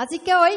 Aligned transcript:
Así 0.00 0.18
que 0.20 0.34
hoy 0.34 0.52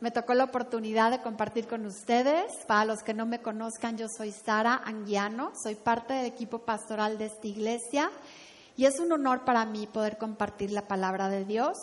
me 0.00 0.10
tocó 0.10 0.32
la 0.32 0.44
oportunidad 0.44 1.10
de 1.10 1.20
compartir 1.20 1.68
con 1.68 1.84
ustedes. 1.84 2.50
Para 2.66 2.86
los 2.86 3.02
que 3.02 3.12
no 3.12 3.26
me 3.26 3.42
conozcan, 3.42 3.98
yo 3.98 4.08
soy 4.08 4.32
Sara 4.32 4.80
Anguiano, 4.86 5.52
soy 5.62 5.74
parte 5.74 6.14
del 6.14 6.24
equipo 6.24 6.60
pastoral 6.60 7.18
de 7.18 7.26
esta 7.26 7.46
iglesia 7.46 8.10
y 8.74 8.86
es 8.86 8.98
un 8.98 9.12
honor 9.12 9.44
para 9.44 9.66
mí 9.66 9.86
poder 9.86 10.16
compartir 10.16 10.70
la 10.70 10.88
palabra 10.88 11.28
de 11.28 11.44
Dios. 11.44 11.76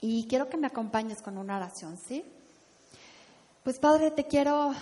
Y 0.00 0.26
quiero 0.26 0.48
que 0.48 0.56
me 0.56 0.66
acompañes 0.66 1.22
con 1.22 1.38
una 1.38 1.58
oración, 1.58 1.96
¿sí? 1.96 2.24
Pues 3.62 3.78
Padre, 3.78 4.10
te 4.10 4.24
quiero 4.24 4.74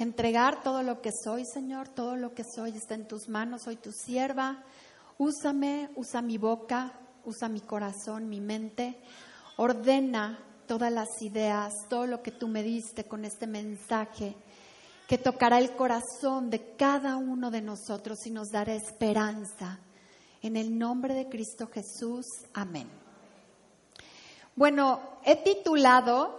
entregar 0.00 0.64
todo 0.64 0.82
lo 0.82 1.00
que 1.00 1.12
soy, 1.12 1.44
Señor, 1.44 1.86
todo 1.86 2.16
lo 2.16 2.34
que 2.34 2.42
soy 2.42 2.76
está 2.76 2.96
en 2.96 3.06
tus 3.06 3.28
manos, 3.28 3.62
soy 3.62 3.76
tu 3.76 3.92
sierva. 3.92 4.64
Úsame, 5.16 5.90
usa 5.94 6.22
mi 6.22 6.38
boca, 6.38 6.92
usa 7.24 7.48
mi 7.48 7.60
corazón, 7.60 8.28
mi 8.28 8.40
mente. 8.40 8.98
Ordena 9.58 10.40
todas 10.68 10.92
las 10.92 11.08
ideas, 11.22 11.72
todo 11.88 12.06
lo 12.06 12.22
que 12.22 12.30
tú 12.30 12.46
me 12.46 12.62
diste 12.62 13.04
con 13.04 13.24
este 13.24 13.48
mensaje, 13.48 14.36
que 15.08 15.18
tocará 15.18 15.58
el 15.58 15.72
corazón 15.72 16.50
de 16.50 16.76
cada 16.76 17.16
uno 17.16 17.50
de 17.50 17.62
nosotros 17.62 18.24
y 18.26 18.30
nos 18.30 18.50
dará 18.50 18.74
esperanza. 18.74 19.80
En 20.42 20.56
el 20.56 20.78
nombre 20.78 21.14
de 21.14 21.28
Cristo 21.28 21.66
Jesús, 21.66 22.26
amén. 22.52 22.88
Bueno, 24.54 25.00
he 25.24 25.36
titulado 25.42 26.38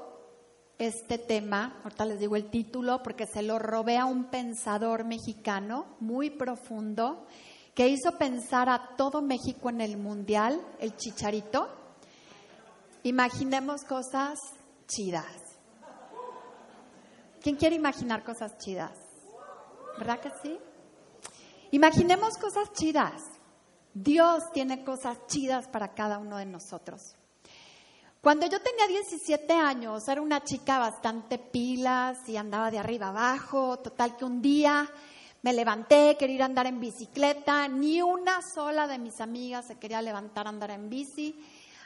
este 0.77 1.17
tema, 1.17 1.81
ahorita 1.83 2.05
les 2.05 2.19
digo 2.19 2.35
el 2.35 2.49
título 2.49 3.03
porque 3.03 3.25
se 3.25 3.41
lo 3.41 3.59
robé 3.59 3.97
a 3.97 4.05
un 4.05 4.25
pensador 4.25 5.03
mexicano 5.03 5.97
muy 5.99 6.29
profundo 6.29 7.25
que 7.73 7.87
hizo 7.87 8.17
pensar 8.17 8.69
a 8.69 8.95
todo 8.95 9.21
México 9.21 9.69
en 9.69 9.81
el 9.81 9.97
Mundial, 9.97 10.61
el 10.79 10.95
Chicharito. 10.95 11.78
Imaginemos 13.03 13.85
cosas 13.85 14.37
chidas. 14.87 15.25
¿Quién 17.41 17.55
quiere 17.55 17.75
imaginar 17.75 18.25
cosas 18.25 18.57
chidas? 18.57 18.91
¿Verdad 19.97 20.19
que 20.19 20.31
sí? 20.41 20.57
Imaginemos 21.71 22.37
cosas 22.37 22.73
chidas. 22.73 23.21
Dios 23.93 24.43
tiene 24.53 24.83
cosas 24.83 25.17
chidas 25.27 25.67
para 25.69 25.93
cada 25.93 26.17
uno 26.17 26.37
de 26.37 26.45
nosotros. 26.45 27.15
Cuando 28.21 28.47
yo 28.47 28.59
tenía 28.61 28.85
17 28.87 29.53
años, 29.53 30.05
era 30.09 30.21
una 30.21 30.43
chica 30.43 30.77
bastante 30.77 31.37
pilas 31.37 32.17
y 32.27 32.35
andaba 32.35 32.69
de 32.69 32.79
arriba 32.79 33.07
abajo. 33.07 33.79
Total 33.79 34.17
que 34.17 34.25
un 34.25 34.41
día 34.41 34.89
me 35.41 35.53
levanté, 35.53 36.17
quería 36.19 36.43
andar 36.43 36.67
en 36.67 36.81
bicicleta. 36.81 37.65
Ni 37.69 38.01
una 38.01 38.41
sola 38.41 38.87
de 38.87 38.97
mis 38.97 39.21
amigas 39.21 39.67
se 39.67 39.79
quería 39.79 40.01
levantar 40.01 40.47
a 40.47 40.49
andar 40.49 40.71
en 40.71 40.89
bici. 40.89 41.41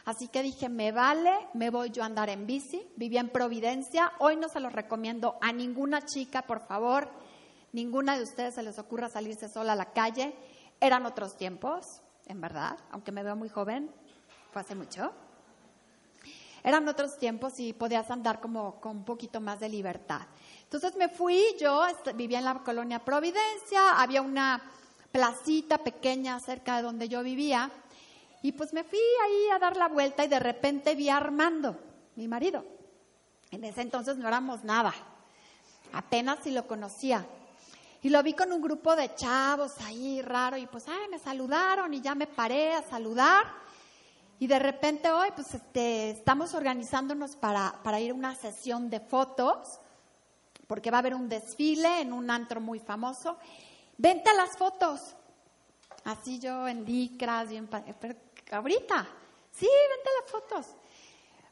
Así 0.06 0.28
que 0.28 0.44
dije, 0.44 0.68
me 0.68 0.92
vale, 0.92 1.32
me 1.54 1.70
voy 1.70 1.90
yo 1.90 2.04
a 2.04 2.08
andar 2.08 2.30
en 2.30 2.46
bici. 2.46 2.86
Vivía 2.98 3.22
en 3.22 3.30
Providencia. 3.30 4.12
Hoy 4.20 4.36
no 4.36 4.50
se 4.50 4.60
los 4.60 4.74
recomiendo 4.74 5.38
a 5.42 5.54
ninguna 5.54 6.02
chica, 6.02 6.42
por 6.42 6.60
favor. 6.60 7.10
Ninguna 7.72 8.18
de 8.18 8.24
ustedes 8.24 8.56
se 8.56 8.64
les 8.64 8.78
ocurra 8.80 9.08
salirse 9.08 9.48
sola 9.48 9.74
a 9.74 9.78
la 9.78 9.94
calle. 9.94 10.36
Eran 10.82 11.06
otros 11.06 11.38
tiempos, 11.38 12.02
en 12.26 12.42
verdad, 12.42 12.78
aunque 12.92 13.14
me 13.14 13.24
veo 13.24 13.36
muy 13.38 13.48
joven, 13.48 13.90
fue 14.52 14.62
hace 14.62 14.76
mucho. 14.76 15.14
Eran 16.64 16.88
otros 16.88 17.18
tiempos 17.18 17.60
y 17.60 17.74
podías 17.74 18.12
andar 18.12 18.40
como 18.40 18.80
con 18.80 18.98
un 18.98 19.06
poquito 19.06 19.42
más 19.42 19.60
de 19.60 19.70
libertad. 19.70 20.22
Entonces 20.64 20.96
me 20.96 21.10
fui, 21.10 21.42
yo 21.60 21.82
vivía 22.16 22.40
en 22.40 22.46
la 22.46 22.60
colonia 22.60 23.00
Providencia, 23.00 24.00
había 24.00 24.22
una 24.22 24.62
placita 25.12 25.78
pequeña 25.78 26.40
cerca 26.40 26.78
de 26.78 26.84
donde 26.84 27.08
yo 27.08 27.22
vivía 27.22 27.70
y 28.44 28.52
pues 28.52 28.74
me 28.74 28.84
fui 28.84 29.00
ahí 29.24 29.50
a 29.56 29.58
dar 29.58 29.78
la 29.78 29.88
vuelta 29.88 30.26
y 30.26 30.28
de 30.28 30.38
repente 30.38 30.96
vi 30.96 31.08
a 31.08 31.16
Armando, 31.16 31.80
mi 32.16 32.28
marido. 32.28 32.66
En 33.52 33.64
ese 33.64 33.82
entonces 33.82 34.18
no 34.18 34.28
éramos 34.28 34.66
nada, 34.66 34.94
apenas 35.94 36.40
si 36.44 36.52
lo 36.52 36.68
conocía. 36.68 37.26
Y 38.02 38.10
lo 38.10 38.22
vi 38.22 38.34
con 38.34 38.52
un 38.52 38.62
grupo 38.62 38.98
de 38.98 39.16
chavos 39.16 39.72
ahí 39.86 40.22
raro 40.22 40.58
y 40.58 40.68
pues, 40.68 40.90
ay, 40.90 41.08
me 41.10 41.20
saludaron 41.20 41.94
y 41.94 42.02
ya 42.02 42.16
me 42.16 42.28
paré 42.28 42.74
a 42.74 42.84
saludar. 42.84 43.46
Y 44.40 44.48
de 44.48 44.60
repente 44.60 45.10
hoy, 45.10 45.30
pues, 45.34 45.54
este, 45.54 46.10
estamos 46.10 46.54
organizándonos 46.54 47.38
para, 47.38 47.80
para 47.82 48.02
ir 48.02 48.12
a 48.12 48.16
una 48.16 48.36
sesión 48.36 48.90
de 48.90 49.00
fotos, 49.00 49.80
porque 50.68 50.92
va 50.92 50.98
a 50.98 51.00
haber 51.00 51.16
un 51.16 51.30
desfile 51.30 52.02
en 52.02 52.12
un 52.12 52.30
antro 52.30 52.60
muy 52.60 52.80
famoso. 52.80 53.38
Vente 53.98 54.30
a 54.30 54.34
las 54.34 54.58
fotos. 54.58 55.16
Así 56.04 56.40
yo 56.40 56.68
en 56.68 56.84
licras, 56.84 57.48
bien, 57.48 57.70
pero 58.02 58.16
ahorita, 58.52 59.08
sí, 59.52 59.68
vente 59.68 60.10
las 60.22 60.32
fotos. 60.32 60.76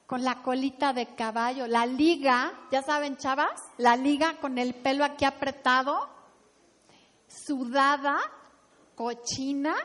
Con 0.05 0.23
la 0.23 0.41
colita 0.41 0.91
de 0.91 1.15
caballo, 1.15 1.67
la 1.67 1.85
liga, 1.85 2.67
ya 2.71 2.81
saben, 2.81 3.17
chavas, 3.17 3.61
la 3.77 3.95
liga 3.95 4.37
con 4.41 4.57
el 4.57 4.75
pelo 4.75 5.05
aquí 5.05 5.23
apretado, 5.23 6.09
sudada, 7.27 8.19
cochina, 8.95 9.75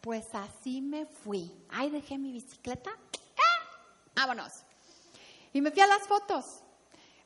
pues 0.00 0.26
así 0.34 0.80
me 0.80 1.06
fui. 1.06 1.52
Ay, 1.70 1.90
dejé 1.90 2.18
mi 2.18 2.32
bicicleta. 2.32 2.90
¡Eh! 2.90 4.10
Vámonos. 4.16 4.52
Y 5.52 5.60
me 5.60 5.70
fui 5.70 5.80
a 5.80 5.86
las 5.86 6.06
fotos. 6.06 6.44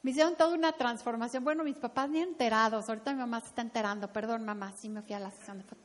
Me 0.03 0.11
hicieron 0.11 0.37
toda 0.37 0.55
una 0.55 0.73
transformación. 0.73 1.43
Bueno, 1.43 1.65
mis 1.65 1.79
papás 1.79 2.09
ni 2.09 2.21
enterados. 2.21 2.89
Ahorita 2.89 3.12
mi 3.12 3.19
mamá 3.19 3.41
se 3.41 3.49
está 3.49 3.62
enterando. 3.62 4.12
Perdón, 4.12 4.45
mamá, 4.45 4.73
sí 4.77 4.89
me 4.89 5.03
fui 5.03 5.15
a 5.15 5.21
la 5.21 5.31
sesión 5.31 5.59
de 5.59 5.65
fotos. 5.65 5.85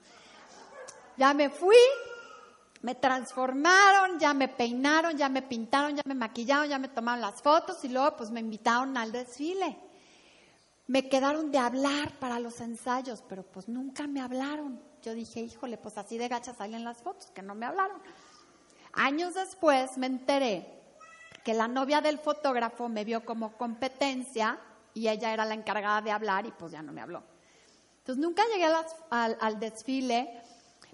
Ya 1.18 1.34
me 1.34 1.50
fui, 1.50 1.78
me 2.82 2.96
transformaron, 2.96 4.20
ya 4.20 4.34
me 4.34 4.48
peinaron, 4.48 5.18
ya 5.18 5.30
me 5.30 5.42
pintaron, 5.42 5.96
ya 5.96 6.02
me 6.06 6.16
maquillaron, 6.16 6.68
ya 6.68 6.80
me 6.80 6.88
tomaron 6.88 7.22
las 7.22 7.42
fotos 7.42 7.84
y 7.84 7.90
luego 7.90 8.16
pues 8.18 8.32
me 8.32 8.40
invitaron 8.40 8.98
al 8.98 9.12
desfile. 9.12 9.78
Me 10.88 11.08
quedaron 11.08 11.52
de 11.52 11.60
hablar 11.60 12.12
para 12.20 12.40
los 12.40 12.60
ensayos, 12.60 13.24
pero 13.30 13.44
pues 13.44 13.70
nunca 13.70 14.08
me 14.08 14.20
hablaron. 14.20 14.82
Yo 15.04 15.14
dije, 15.14 15.42
híjole, 15.42 15.78
pues 15.78 15.98
así 15.98 16.18
de 16.18 16.28
gacha 16.28 16.54
salen 16.54 16.84
las 16.84 16.98
fotos, 16.98 17.28
que 17.32 17.42
no 17.42 17.56
me 17.56 17.66
hablaron. 17.66 18.02
Años 18.94 19.36
después 19.36 19.98
me 19.98 20.08
enteré 20.08 20.82
que 21.44 21.54
la 21.54 21.68
novia 21.68 22.02
del 22.02 22.20
fotógrafo 22.20 22.90
me 22.90 23.06
vio 23.06 23.24
como 23.24 23.58
competencia 23.58 24.60
y 24.94 25.08
ella 25.08 25.34
era 25.34 25.46
la 25.46 25.54
encargada 25.54 26.02
de 26.02 26.12
hablar 26.12 26.46
y 26.46 26.52
pues 26.52 26.72
ya 26.72 26.82
no 26.82 26.92
me 26.92 27.02
habló. 27.02 27.24
Entonces 28.00 28.22
nunca 28.22 28.44
llegué 28.52 28.66
al, 29.12 29.38
al 29.40 29.60
desfile, 29.60 30.42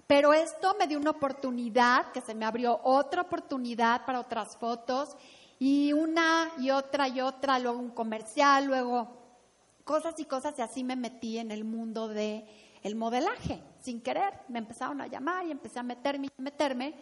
pero 0.08 0.32
esto 0.32 0.74
me 0.78 0.86
dio 0.86 0.98
una 0.98 1.10
oportunidad, 1.10 2.10
que 2.12 2.22
se 2.22 2.34
me 2.34 2.46
abrió 2.46 2.80
otra 2.82 3.22
oportunidad 3.22 4.06
para 4.06 4.20
otras 4.20 4.56
fotos 4.56 5.14
y 5.58 5.92
una 5.92 6.50
y 6.58 6.70
otra 6.70 7.08
y 7.08 7.20
otra, 7.20 7.58
luego 7.58 7.78
un 7.78 7.90
comercial, 7.90 8.64
luego 8.64 9.06
cosas 9.84 10.18
y 10.18 10.24
cosas 10.24 10.58
y 10.58 10.62
así 10.62 10.82
me 10.82 10.96
metí 10.96 11.36
en 11.36 11.50
el 11.50 11.64
mundo 11.64 12.08
de 12.08 12.46
el 12.82 12.94
modelaje 12.96 13.62
sin 13.80 14.00
querer. 14.00 14.32
Me 14.48 14.60
empezaron 14.60 15.02
a 15.02 15.08
llamar 15.08 15.46
y 15.46 15.50
empecé 15.50 15.78
a 15.78 15.82
meterme 15.82 16.28
y 16.28 16.42
meterme. 16.42 16.94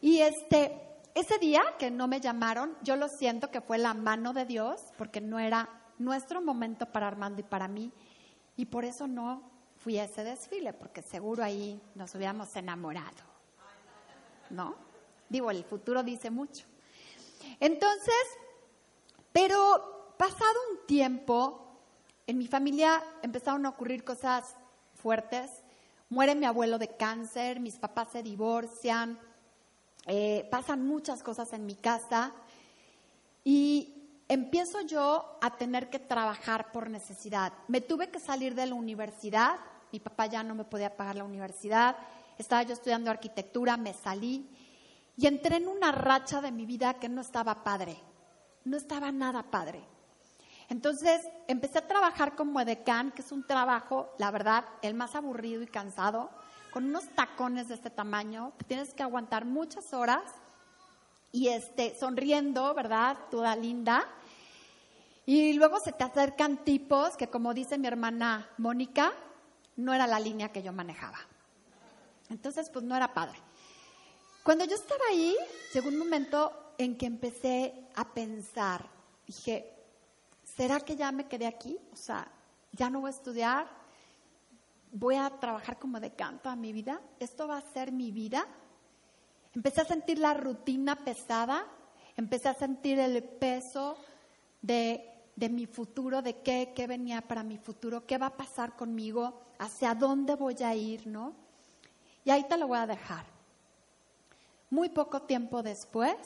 Y 0.00 0.20
este 0.20 0.80
ese 1.14 1.38
día 1.38 1.60
que 1.78 1.90
no 1.90 2.08
me 2.08 2.22
llamaron 2.22 2.74
yo 2.82 2.96
lo 2.96 3.08
siento 3.08 3.50
que 3.50 3.60
fue 3.60 3.76
la 3.76 3.92
mano 3.92 4.32
de 4.32 4.46
Dios 4.46 4.80
porque 4.96 5.20
no 5.20 5.38
era 5.38 5.68
nuestro 5.98 6.40
momento 6.40 6.86
para 6.86 7.08
Armando 7.08 7.40
y 7.40 7.44
para 7.44 7.68
mí 7.68 7.92
y 8.56 8.64
por 8.64 8.86
eso 8.86 9.06
no 9.06 9.51
fui 9.82 9.98
a 9.98 10.04
ese 10.04 10.24
desfile 10.24 10.72
porque 10.72 11.02
seguro 11.02 11.42
ahí 11.42 11.80
nos 11.94 12.14
hubiéramos 12.14 12.54
enamorado 12.56 13.22
no 14.50 14.74
digo 15.28 15.50
el 15.50 15.64
futuro 15.64 16.02
dice 16.02 16.30
mucho. 16.30 16.64
Entonces 17.58 18.14
pero 19.32 20.14
pasado 20.18 20.54
un 20.70 20.86
tiempo 20.86 21.62
en 22.26 22.38
mi 22.38 22.46
familia 22.46 23.02
empezaron 23.22 23.64
a 23.66 23.70
ocurrir 23.70 24.04
cosas 24.04 24.54
fuertes. 24.94 25.50
Muere 26.10 26.34
mi 26.34 26.44
abuelo 26.44 26.78
de 26.78 26.88
cáncer, 26.96 27.58
mis 27.58 27.76
papás 27.76 28.08
se 28.12 28.22
divorcian, 28.22 29.18
eh, 30.06 30.46
pasan 30.50 30.86
muchas 30.86 31.22
cosas 31.22 31.52
en 31.54 31.64
mi 31.64 31.74
casa. 31.74 32.32
Y 33.44 34.01
empiezo 34.28 34.80
yo 34.82 35.38
a 35.40 35.56
tener 35.56 35.90
que 35.90 35.98
trabajar 35.98 36.72
por 36.72 36.88
necesidad. 36.90 37.52
Me 37.68 37.80
tuve 37.80 38.10
que 38.10 38.20
salir 38.20 38.54
de 38.54 38.66
la 38.66 38.74
universidad, 38.74 39.58
mi 39.92 40.00
papá 40.00 40.26
ya 40.26 40.42
no 40.42 40.54
me 40.54 40.64
podía 40.64 40.96
pagar 40.96 41.16
la 41.16 41.24
universidad, 41.24 41.96
estaba 42.38 42.62
yo 42.62 42.72
estudiando 42.72 43.10
arquitectura, 43.10 43.76
me 43.76 43.92
salí 43.92 44.48
y 45.16 45.26
entré 45.26 45.56
en 45.56 45.68
una 45.68 45.92
racha 45.92 46.40
de 46.40 46.50
mi 46.50 46.66
vida 46.66 46.94
que 46.94 47.08
no 47.08 47.20
estaba 47.20 47.62
padre, 47.62 47.96
no 48.64 48.76
estaba 48.76 49.12
nada 49.12 49.42
padre. 49.42 49.84
Entonces 50.68 51.20
empecé 51.48 51.78
a 51.78 51.86
trabajar 51.86 52.34
como 52.34 52.60
edecán, 52.60 53.12
que 53.12 53.20
es 53.20 53.30
un 53.32 53.46
trabajo, 53.46 54.14
la 54.18 54.30
verdad, 54.30 54.64
el 54.80 54.94
más 54.94 55.14
aburrido 55.14 55.62
y 55.62 55.66
cansado, 55.66 56.30
con 56.72 56.84
unos 56.86 57.06
tacones 57.10 57.68
de 57.68 57.74
este 57.74 57.90
tamaño, 57.90 58.52
tienes 58.66 58.94
que 58.94 59.02
aguantar 59.02 59.44
muchas 59.44 59.92
horas 59.92 60.22
y 61.32 61.48
este, 61.48 61.98
sonriendo, 61.98 62.74
¿verdad? 62.74 63.16
Toda 63.30 63.56
linda. 63.56 64.06
Y 65.24 65.54
luego 65.54 65.78
se 65.80 65.92
te 65.92 66.04
acercan 66.04 66.64
tipos 66.64 67.16
que, 67.16 67.28
como 67.28 67.54
dice 67.54 67.78
mi 67.78 67.86
hermana 67.86 68.50
Mónica, 68.58 69.12
no 69.76 69.94
era 69.94 70.06
la 70.06 70.20
línea 70.20 70.52
que 70.52 70.62
yo 70.62 70.72
manejaba. 70.72 71.18
Entonces, 72.28 72.68
pues 72.70 72.84
no 72.84 72.94
era 72.94 73.12
padre. 73.14 73.38
Cuando 74.42 74.64
yo 74.64 74.74
estaba 74.74 75.00
ahí, 75.10 75.34
llegó 75.72 75.88
un 75.88 75.98
momento 75.98 76.74
en 76.76 76.96
que 76.96 77.06
empecé 77.06 77.88
a 77.94 78.12
pensar, 78.12 78.84
dije, 79.26 79.72
¿será 80.42 80.80
que 80.80 80.96
ya 80.96 81.12
me 81.12 81.28
quedé 81.28 81.46
aquí? 81.46 81.78
O 81.92 81.96
sea, 81.96 82.28
ya 82.72 82.90
no 82.90 83.00
voy 83.00 83.08
a 83.08 83.14
estudiar, 83.14 83.68
voy 84.90 85.14
a 85.14 85.30
trabajar 85.30 85.78
como 85.78 86.00
de 86.00 86.10
canto 86.10 86.48
a 86.48 86.56
mi 86.56 86.72
vida, 86.72 87.00
esto 87.20 87.46
va 87.46 87.58
a 87.58 87.72
ser 87.72 87.92
mi 87.92 88.10
vida. 88.10 88.46
Empecé 89.54 89.82
a 89.82 89.84
sentir 89.84 90.18
la 90.18 90.34
rutina 90.34 90.96
pesada, 90.96 91.66
empecé 92.16 92.48
a 92.48 92.54
sentir 92.54 92.98
el 92.98 93.22
peso 93.22 93.96
de, 94.62 95.08
de 95.36 95.48
mi 95.48 95.66
futuro, 95.66 96.22
de 96.22 96.38
qué, 96.42 96.72
qué 96.74 96.86
venía 96.86 97.20
para 97.20 97.42
mi 97.42 97.58
futuro, 97.58 98.06
qué 98.06 98.18
va 98.18 98.26
a 98.26 98.36
pasar 98.36 98.76
conmigo, 98.76 99.40
hacia 99.58 99.94
dónde 99.94 100.34
voy 100.34 100.56
a 100.62 100.74
ir, 100.74 101.06
¿no? 101.06 101.34
Y 102.24 102.30
ahí 102.30 102.44
te 102.48 102.56
lo 102.56 102.68
voy 102.68 102.78
a 102.78 102.86
dejar. 102.86 103.24
Muy 104.70 104.88
poco 104.88 105.22
tiempo 105.22 105.62
después 105.62 106.16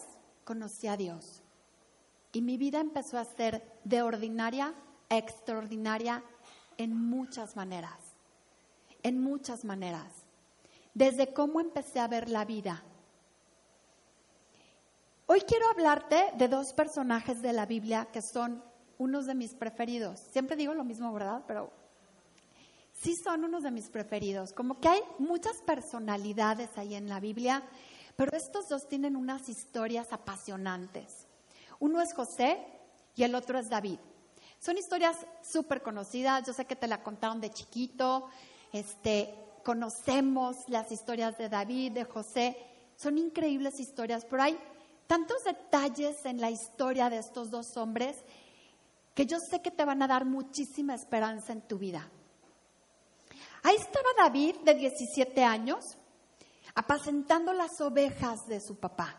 conocí 0.44 0.87
a 0.87 0.96
Dios 0.96 1.43
y 2.32 2.43
mi 2.43 2.56
vida 2.56 2.81
empezó 2.81 3.19
a 3.19 3.25
ser 3.25 3.67
de 3.82 4.02
ordinaria 4.02 4.75
extraordinaria 5.08 6.23
en 6.76 6.94
muchas 6.94 7.56
maneras, 7.56 7.99
en 9.02 9.20
muchas 9.20 9.64
maneras. 9.64 10.12
Desde 10.94 11.32
cómo 11.32 11.61
empecé 11.61 11.99
a 11.99 12.08
ver 12.08 12.28
la 12.28 12.44
vida. 12.44 12.82
Hoy 15.28 15.40
quiero 15.40 15.69
hablarte 15.69 16.31
de 16.37 16.46
dos 16.46 16.73
personajes 16.73 17.43
de 17.43 17.52
la 17.52 17.67
Biblia 17.67 18.06
que 18.12 18.23
son 18.23 18.62
unos 18.96 19.26
de 19.26 19.34
mis 19.34 19.56
preferidos. 19.56 20.20
Siempre 20.31 20.55
digo 20.55 20.73
lo 20.73 20.84
mismo, 20.84 21.12
¿verdad? 21.12 21.43
Pero 21.49 21.73
sí 22.93 23.12
son 23.25 23.43
unos 23.43 23.64
de 23.64 23.73
mis 23.73 23.90
preferidos. 23.90 24.52
Como 24.52 24.78
que 24.78 24.87
hay 24.87 25.00
muchas 25.19 25.56
personalidades 25.67 26.70
ahí 26.78 26.94
en 26.94 27.08
la 27.08 27.19
Biblia, 27.19 27.64
pero 28.14 28.37
estos 28.37 28.69
dos 28.69 28.87
tienen 28.87 29.17
unas 29.17 29.49
historias 29.49 30.12
apasionantes. 30.12 31.26
Uno 31.81 32.00
es 32.00 32.14
José 32.14 32.64
y 33.17 33.25
el 33.25 33.34
otro 33.34 33.58
es 33.58 33.69
David. 33.69 33.99
Son 34.61 34.78
historias 34.78 35.17
súper 35.43 35.82
conocidas, 35.82 36.46
yo 36.46 36.52
sé 36.52 36.67
que 36.67 36.76
te 36.76 36.87
la 36.87 37.02
contaron 37.02 37.40
de 37.40 37.50
chiquito, 37.50 38.28
este, 38.73 39.34
conocemos 39.64 40.56
las 40.69 40.93
historias 40.93 41.37
de 41.37 41.49
David, 41.49 41.93
de 41.93 42.05
José, 42.05 42.56
son 42.94 43.19
increíbles 43.19 43.81
historias, 43.81 44.25
pero 44.25 44.44
hay 44.44 44.56
tantos 45.06 45.44
detalles 45.44 46.25
en 46.25 46.41
la 46.41 46.50
historia 46.50 47.08
de 47.11 47.19
estos 47.19 47.50
dos 47.50 47.76
hombres 47.76 48.17
que 49.14 49.26
yo 49.26 49.38
sé 49.38 49.62
que 49.62 49.70
te 49.70 49.85
van 49.85 50.03
a 50.03 50.08
dar 50.08 50.25
muchísima 50.25 50.94
esperanza 50.94 51.53
en 51.53 51.62
tu 51.62 51.79
vida. 51.79 52.11
Ahí 53.62 53.76
estaba 53.76 54.08
David 54.19 54.56
de 54.64 54.75
17 54.75 55.43
años, 55.43 55.85
apacentando 56.75 57.53
las 57.53 57.81
ovejas 57.81 58.47
de 58.47 58.61
su 58.61 58.76
papá. 58.76 59.17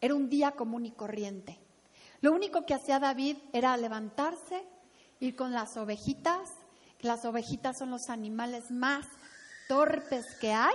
Era 0.00 0.14
un 0.14 0.28
día 0.28 0.52
común 0.52 0.86
y 0.86 0.92
corriente. 0.92 1.60
Lo 2.22 2.32
único 2.32 2.64
que 2.64 2.74
hacía 2.74 2.98
David 2.98 3.36
era 3.52 3.76
levantarse, 3.76 4.66
ir 5.20 5.36
con 5.36 5.52
las 5.52 5.76
ovejitas, 5.76 6.48
las 7.00 7.24
ovejitas 7.24 7.76
son 7.78 7.90
los 7.90 8.08
animales 8.08 8.70
más 8.70 9.06
torpes 9.68 10.24
que 10.40 10.52
hay, 10.52 10.74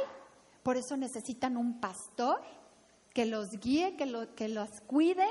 por 0.63 0.77
eso 0.77 0.95
necesitan 0.95 1.57
un 1.57 1.79
pastor 1.79 2.41
que 3.13 3.25
los 3.25 3.51
guíe, 3.59 3.95
que, 3.97 4.05
lo, 4.05 4.33
que 4.35 4.47
los 4.47 4.69
cuide, 4.87 5.27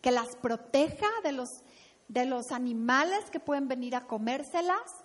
que 0.00 0.10
las 0.10 0.36
proteja 0.36 1.08
de 1.22 1.32
los, 1.32 1.48
de 2.08 2.24
los 2.26 2.52
animales 2.52 3.30
que 3.30 3.40
pueden 3.40 3.68
venir 3.68 3.96
a 3.96 4.06
comérselas. 4.06 5.04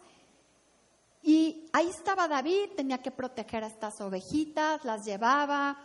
Y 1.21 1.69
ahí 1.73 1.89
estaba 1.89 2.27
David, 2.27 2.71
tenía 2.75 3.01
que 3.01 3.11
proteger 3.11 3.63
a 3.63 3.67
estas 3.67 3.99
ovejitas, 4.01 4.83
las 4.83 5.05
llevaba 5.05 5.77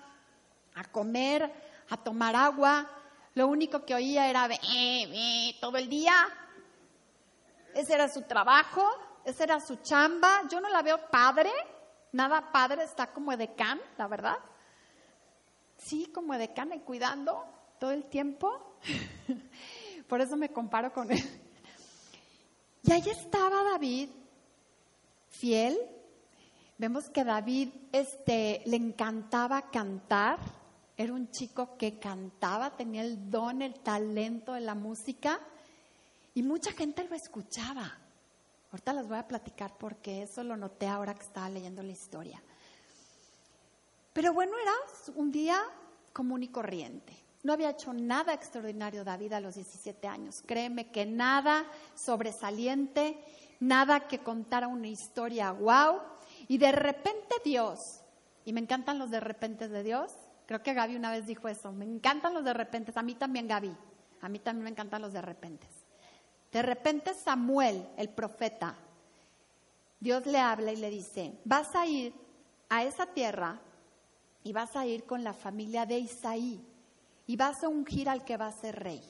a 0.74 0.84
comer, 0.84 1.50
a 1.90 1.96
tomar 1.96 2.36
agua. 2.36 2.90
Lo 3.34 3.46
único 3.46 3.84
que 3.84 3.94
oía 3.94 4.28
era 4.28 4.48
todo 5.60 5.76
el 5.76 5.88
día. 5.88 6.14
Ese 7.74 7.94
era 7.94 8.08
su 8.08 8.22
trabajo, 8.22 8.84
esa 9.24 9.44
era 9.44 9.60
su 9.60 9.76
chamba. 9.76 10.42
Yo 10.50 10.60
no 10.60 10.68
la 10.68 10.82
veo 10.82 11.08
padre, 11.08 11.52
nada 12.12 12.50
padre, 12.50 12.82
está 12.82 13.06
como 13.12 13.32
can, 13.56 13.80
la 13.96 14.08
verdad. 14.08 14.38
Sí, 15.78 16.10
como 16.12 16.34
can 16.54 16.72
y 16.72 16.80
cuidando 16.80 17.44
todo 17.80 17.92
el 17.92 18.04
tiempo. 18.04 18.76
Por 20.08 20.20
eso 20.20 20.36
me 20.36 20.50
comparo 20.50 20.92
con 20.92 21.10
él. 21.10 21.24
Y 22.82 22.92
ahí 22.92 23.08
estaba 23.08 23.62
David, 23.62 24.10
fiel. 25.30 25.78
Vemos 26.76 27.10
que 27.10 27.24
David 27.24 27.70
este, 27.92 28.62
le 28.66 28.76
encantaba 28.76 29.70
cantar 29.70 30.38
era 30.98 31.12
un 31.12 31.30
chico 31.30 31.76
que 31.78 32.00
cantaba, 32.00 32.76
tenía 32.76 33.02
el 33.02 33.30
don, 33.30 33.62
el 33.62 33.78
talento 33.78 34.54
de 34.54 34.60
la 34.60 34.74
música 34.74 35.38
y 36.34 36.42
mucha 36.42 36.72
gente 36.72 37.06
lo 37.08 37.14
escuchaba. 37.14 37.96
Ahorita 38.72 38.92
les 38.92 39.06
voy 39.06 39.16
a 39.16 39.28
platicar 39.28 39.78
porque 39.78 40.22
eso 40.22 40.42
lo 40.42 40.56
noté 40.56 40.88
ahora 40.88 41.14
que 41.14 41.22
estaba 41.22 41.48
leyendo 41.48 41.84
la 41.84 41.92
historia. 41.92 42.42
Pero 44.12 44.32
bueno, 44.32 44.52
era 44.60 44.72
un 45.14 45.30
día 45.30 45.60
común 46.12 46.42
y 46.42 46.48
corriente. 46.48 47.16
No 47.42 47.52
había 47.52 47.70
hecho 47.70 47.92
nada 47.92 48.34
extraordinario 48.34 49.04
David 49.04 49.32
a 49.34 49.40
los 49.40 49.54
17 49.54 50.08
años. 50.08 50.42
Créeme 50.44 50.90
que 50.90 51.06
nada 51.06 51.64
sobresaliente, 51.94 53.18
nada 53.60 54.08
que 54.08 54.18
contara 54.18 54.66
una 54.66 54.88
historia 54.88 55.52
wow. 55.52 56.00
Y 56.48 56.58
de 56.58 56.72
repente 56.72 57.36
Dios, 57.44 58.00
y 58.44 58.52
me 58.52 58.60
encantan 58.60 58.98
los 58.98 59.10
de 59.10 59.20
repente 59.20 59.68
de 59.68 59.82
Dios, 59.82 60.12
Creo 60.48 60.62
que 60.62 60.72
Gaby 60.72 60.96
una 60.96 61.10
vez 61.10 61.26
dijo 61.26 61.46
eso. 61.46 61.72
Me 61.72 61.84
encantan 61.84 62.32
los 62.32 62.42
de 62.42 62.54
repente. 62.54 62.90
A 62.94 63.02
mí 63.02 63.14
también, 63.14 63.46
Gaby. 63.46 63.70
A 64.22 64.30
mí 64.30 64.38
también 64.38 64.64
me 64.64 64.70
encantan 64.70 65.02
los 65.02 65.12
de 65.12 65.20
repente. 65.20 65.66
De 66.50 66.62
repente 66.62 67.12
Samuel, 67.12 67.86
el 67.98 68.08
profeta, 68.08 68.74
Dios 70.00 70.24
le 70.24 70.38
habla 70.38 70.72
y 70.72 70.76
le 70.76 70.88
dice, 70.88 71.38
vas 71.44 71.76
a 71.76 71.86
ir 71.86 72.14
a 72.70 72.82
esa 72.82 73.04
tierra 73.04 73.60
y 74.48 74.52
vas 74.54 74.74
a 74.76 74.86
ir 74.86 75.04
con 75.04 75.22
la 75.22 75.34
familia 75.34 75.84
de 75.84 75.98
Isaí 75.98 76.58
y 77.26 77.36
vas 77.36 77.62
a 77.62 77.68
ungir 77.68 78.08
al 78.08 78.24
que 78.24 78.38
va 78.38 78.46
a 78.46 78.52
ser 78.52 78.82
rey. 78.82 79.02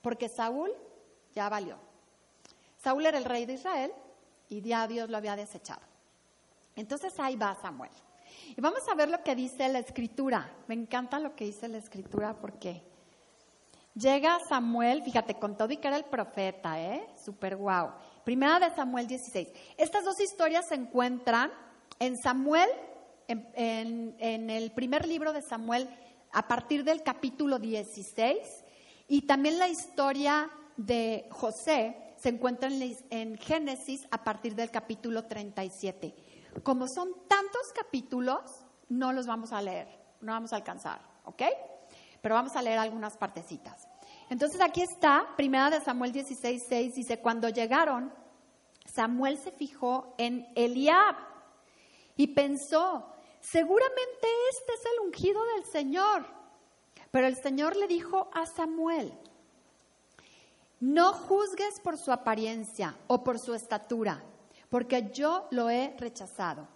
Porque 0.00 0.30
Saúl 0.30 0.70
ya 1.34 1.50
valió. 1.50 1.76
Saúl 2.82 3.04
era 3.04 3.18
el 3.18 3.26
rey 3.26 3.44
de 3.44 3.52
Israel 3.52 3.92
y 4.48 4.62
ya 4.62 4.88
Dios 4.88 5.10
lo 5.10 5.18
había 5.18 5.36
desechado. 5.36 5.82
Entonces 6.76 7.12
ahí 7.18 7.36
va 7.36 7.58
Samuel. 7.60 7.90
Y 8.56 8.58
vamos 8.62 8.80
a 8.90 8.94
ver 8.94 9.10
lo 9.10 9.22
que 9.22 9.34
dice 9.34 9.68
la 9.68 9.80
escritura. 9.80 10.50
Me 10.66 10.76
encanta 10.76 11.18
lo 11.18 11.36
que 11.36 11.44
dice 11.44 11.68
la 11.68 11.76
escritura 11.76 12.32
porque 12.40 12.82
llega 13.94 14.38
Samuel, 14.48 15.02
fíjate, 15.02 15.34
con 15.34 15.58
todo 15.58 15.70
y 15.74 15.76
que 15.76 15.88
era 15.88 15.98
el 15.98 16.06
profeta, 16.06 16.80
¿eh? 16.80 17.06
Super 17.22 17.54
guau. 17.54 17.92
Primera 18.24 18.58
de 18.58 18.74
Samuel 18.74 19.06
16. 19.06 19.46
Estas 19.76 20.06
dos 20.06 20.18
historias 20.18 20.66
se 20.66 20.76
encuentran 20.76 21.52
en 21.98 22.16
Samuel, 22.16 22.70
en, 23.30 24.16
en 24.18 24.50
el 24.50 24.72
primer 24.72 25.06
libro 25.06 25.32
de 25.32 25.42
Samuel, 25.42 25.88
a 26.32 26.46
partir 26.48 26.84
del 26.84 27.02
capítulo 27.02 27.58
16, 27.58 28.38
y 29.08 29.22
también 29.22 29.58
la 29.58 29.68
historia 29.68 30.50
de 30.76 31.26
José 31.30 31.96
se 32.16 32.28
encuentra 32.28 32.68
en, 32.68 32.96
en 33.10 33.38
Génesis 33.38 34.06
a 34.10 34.22
partir 34.22 34.54
del 34.54 34.70
capítulo 34.70 35.24
37. 35.24 36.14
Como 36.62 36.86
son 36.86 37.08
tantos 37.28 37.72
capítulos, 37.74 38.40
no 38.88 39.12
los 39.12 39.26
vamos 39.26 39.52
a 39.52 39.62
leer, 39.62 39.88
no 40.20 40.32
vamos 40.32 40.52
a 40.52 40.56
alcanzar, 40.56 41.00
¿ok? 41.24 41.42
Pero 42.20 42.34
vamos 42.34 42.54
a 42.56 42.62
leer 42.62 42.78
algunas 42.78 43.16
partecitas. 43.16 43.88
Entonces 44.28 44.60
aquí 44.60 44.82
está, 44.82 45.26
primera 45.36 45.70
de 45.70 45.80
Samuel 45.80 46.12
16, 46.12 46.62
6, 46.68 46.94
dice, 46.94 47.20
cuando 47.20 47.48
llegaron, 47.48 48.12
Samuel 48.84 49.38
se 49.38 49.50
fijó 49.52 50.14
en 50.18 50.46
Eliab 50.54 51.16
y 52.16 52.28
pensó, 52.28 53.06
seguramente 53.40 54.28
este 54.50 54.72
es 54.74 54.84
el 54.86 55.06
ungido 55.06 55.44
del 55.56 55.64
Señor. 55.64 56.26
Pero 57.10 57.26
el 57.26 57.36
Señor 57.36 57.76
le 57.76 57.88
dijo 57.88 58.30
a 58.32 58.46
Samuel, 58.46 59.12
no 60.78 61.12
juzgues 61.12 61.80
por 61.80 61.98
su 61.98 62.12
apariencia 62.12 62.96
o 63.08 63.24
por 63.24 63.38
su 63.38 63.54
estatura 63.54 64.22
porque 64.70 65.10
yo 65.12 65.48
lo 65.50 65.68
he 65.68 65.94
rechazado. 65.98 66.66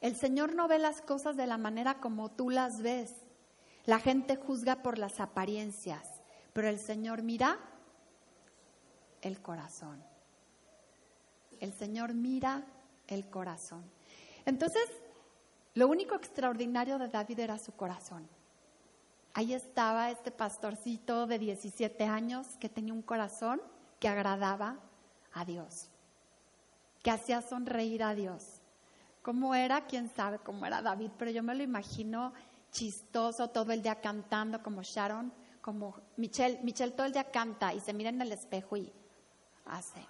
El 0.00 0.16
Señor 0.16 0.54
no 0.54 0.68
ve 0.68 0.78
las 0.78 1.00
cosas 1.00 1.36
de 1.36 1.46
la 1.46 1.56
manera 1.56 2.00
como 2.00 2.30
tú 2.30 2.50
las 2.50 2.82
ves. 2.82 3.10
La 3.86 4.00
gente 4.00 4.36
juzga 4.36 4.82
por 4.82 4.98
las 4.98 5.20
apariencias, 5.20 6.06
pero 6.52 6.68
el 6.68 6.78
Señor 6.78 7.22
mira 7.22 7.58
el 9.22 9.40
corazón. 9.40 10.02
El 11.60 11.72
Señor 11.72 12.12
mira 12.12 12.66
el 13.06 13.30
corazón. 13.30 13.84
Entonces, 14.44 14.84
lo 15.74 15.88
único 15.88 16.14
extraordinario 16.14 16.98
de 16.98 17.08
David 17.08 17.40
era 17.40 17.58
su 17.58 17.72
corazón. 17.72 18.28
Ahí 19.32 19.52
estaba 19.52 20.10
este 20.10 20.30
pastorcito 20.30 21.26
de 21.26 21.38
17 21.38 22.04
años 22.04 22.46
que 22.60 22.68
tenía 22.68 22.92
un 22.92 23.02
corazón 23.02 23.60
que 23.98 24.08
agradaba 24.08 24.76
a 25.32 25.44
Dios 25.44 25.90
que 27.04 27.10
hacía 27.10 27.42
sonreír 27.42 28.02
a 28.02 28.14
Dios. 28.14 28.62
¿Cómo 29.20 29.54
era? 29.54 29.84
¿Quién 29.84 30.08
sabe 30.08 30.38
cómo 30.38 30.64
era 30.64 30.80
David? 30.80 31.10
Pero 31.18 31.30
yo 31.30 31.42
me 31.42 31.54
lo 31.54 31.62
imagino 31.62 32.32
chistoso 32.72 33.50
todo 33.50 33.72
el 33.72 33.82
día 33.82 34.00
cantando 34.00 34.62
como 34.62 34.82
Sharon, 34.82 35.30
como 35.60 35.94
Michelle, 36.16 36.60
Michelle 36.62 36.92
todo 36.92 37.06
el 37.06 37.12
día 37.12 37.30
canta 37.30 37.74
y 37.74 37.80
se 37.80 37.92
mira 37.92 38.08
en 38.08 38.22
el 38.22 38.32
espejo 38.32 38.78
y 38.78 38.90
hace. 39.66 40.00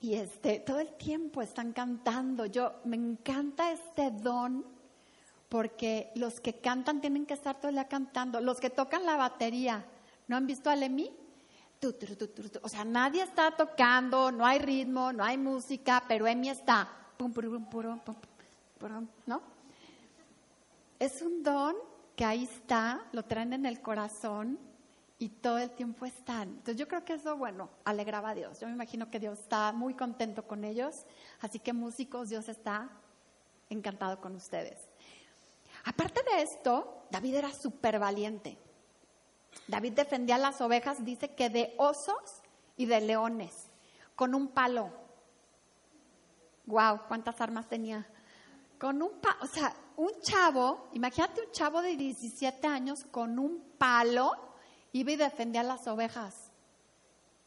Y 0.00 0.14
este, 0.14 0.60
todo 0.60 0.80
el 0.80 0.92
tiempo 0.94 1.42
están 1.42 1.72
cantando. 1.72 2.46
Yo 2.46 2.74
me 2.84 2.96
encanta 2.96 3.72
este 3.72 4.10
don 4.10 4.64
porque 5.48 6.12
los 6.14 6.40
que 6.40 6.60
cantan 6.60 7.00
tienen 7.00 7.26
que 7.26 7.34
estar 7.34 7.56
todo 7.56 7.70
el 7.70 7.74
día 7.76 7.88
cantando. 7.88 8.40
Los 8.40 8.60
que 8.60 8.70
tocan 8.70 9.04
la 9.04 9.16
batería, 9.16 9.84
¿no 10.28 10.36
han 10.36 10.46
visto 10.46 10.70
a 10.70 10.76
Lemmy? 10.76 11.10
O 12.62 12.68
sea, 12.68 12.84
nadie 12.84 13.22
está 13.22 13.52
tocando, 13.52 14.32
no 14.32 14.44
hay 14.44 14.58
ritmo, 14.58 15.12
no 15.12 15.24
hay 15.24 15.38
música, 15.38 16.04
pero 16.06 16.26
Emi 16.26 16.48
está. 16.48 16.88
¿No? 19.26 19.42
Es 20.98 21.22
un 21.22 21.42
don 21.42 21.76
que 22.16 22.24
ahí 22.24 22.44
está, 22.44 23.04
lo 23.12 23.24
traen 23.24 23.52
en 23.52 23.66
el 23.66 23.80
corazón 23.80 24.58
y 25.18 25.28
todo 25.28 25.58
el 25.58 25.70
tiempo 25.70 26.06
están. 26.06 26.48
Entonces 26.48 26.76
yo 26.76 26.86
creo 26.86 27.04
que 27.04 27.14
eso, 27.14 27.36
bueno, 27.36 27.70
alegraba 27.84 28.30
a 28.30 28.34
Dios. 28.34 28.60
Yo 28.60 28.68
me 28.68 28.74
imagino 28.74 29.10
que 29.10 29.18
Dios 29.18 29.38
está 29.40 29.72
muy 29.72 29.94
contento 29.94 30.46
con 30.46 30.64
ellos. 30.64 31.06
Así 31.40 31.58
que 31.58 31.72
músicos, 31.72 32.28
Dios 32.28 32.48
está 32.48 32.90
encantado 33.68 34.20
con 34.20 34.36
ustedes. 34.36 34.78
Aparte 35.84 36.22
de 36.22 36.42
esto, 36.42 37.04
David 37.10 37.34
era 37.34 37.52
súper 37.52 37.98
valiente. 37.98 38.58
David 39.66 39.94
defendía 39.94 40.38
las 40.38 40.60
ovejas, 40.60 41.04
dice 41.04 41.34
que 41.34 41.50
de 41.50 41.74
osos 41.78 42.42
y 42.76 42.86
de 42.86 43.00
leones, 43.00 43.70
con 44.14 44.34
un 44.34 44.48
palo. 44.48 44.90
Wow, 46.66 47.02
¿cuántas 47.08 47.40
armas 47.40 47.68
tenía? 47.68 48.06
Con 48.78 49.02
un 49.02 49.18
palo, 49.20 49.36
o 49.42 49.46
sea, 49.46 49.74
un 49.96 50.12
chavo, 50.20 50.88
imagínate 50.92 51.40
un 51.40 51.50
chavo 51.50 51.82
de 51.82 51.96
17 51.96 52.66
años 52.66 53.04
con 53.10 53.38
un 53.38 53.72
palo, 53.78 54.47
iba 55.00 55.12
y 55.12 55.16
defendía 55.16 55.62
las 55.62 55.86
ovejas. 55.86 56.50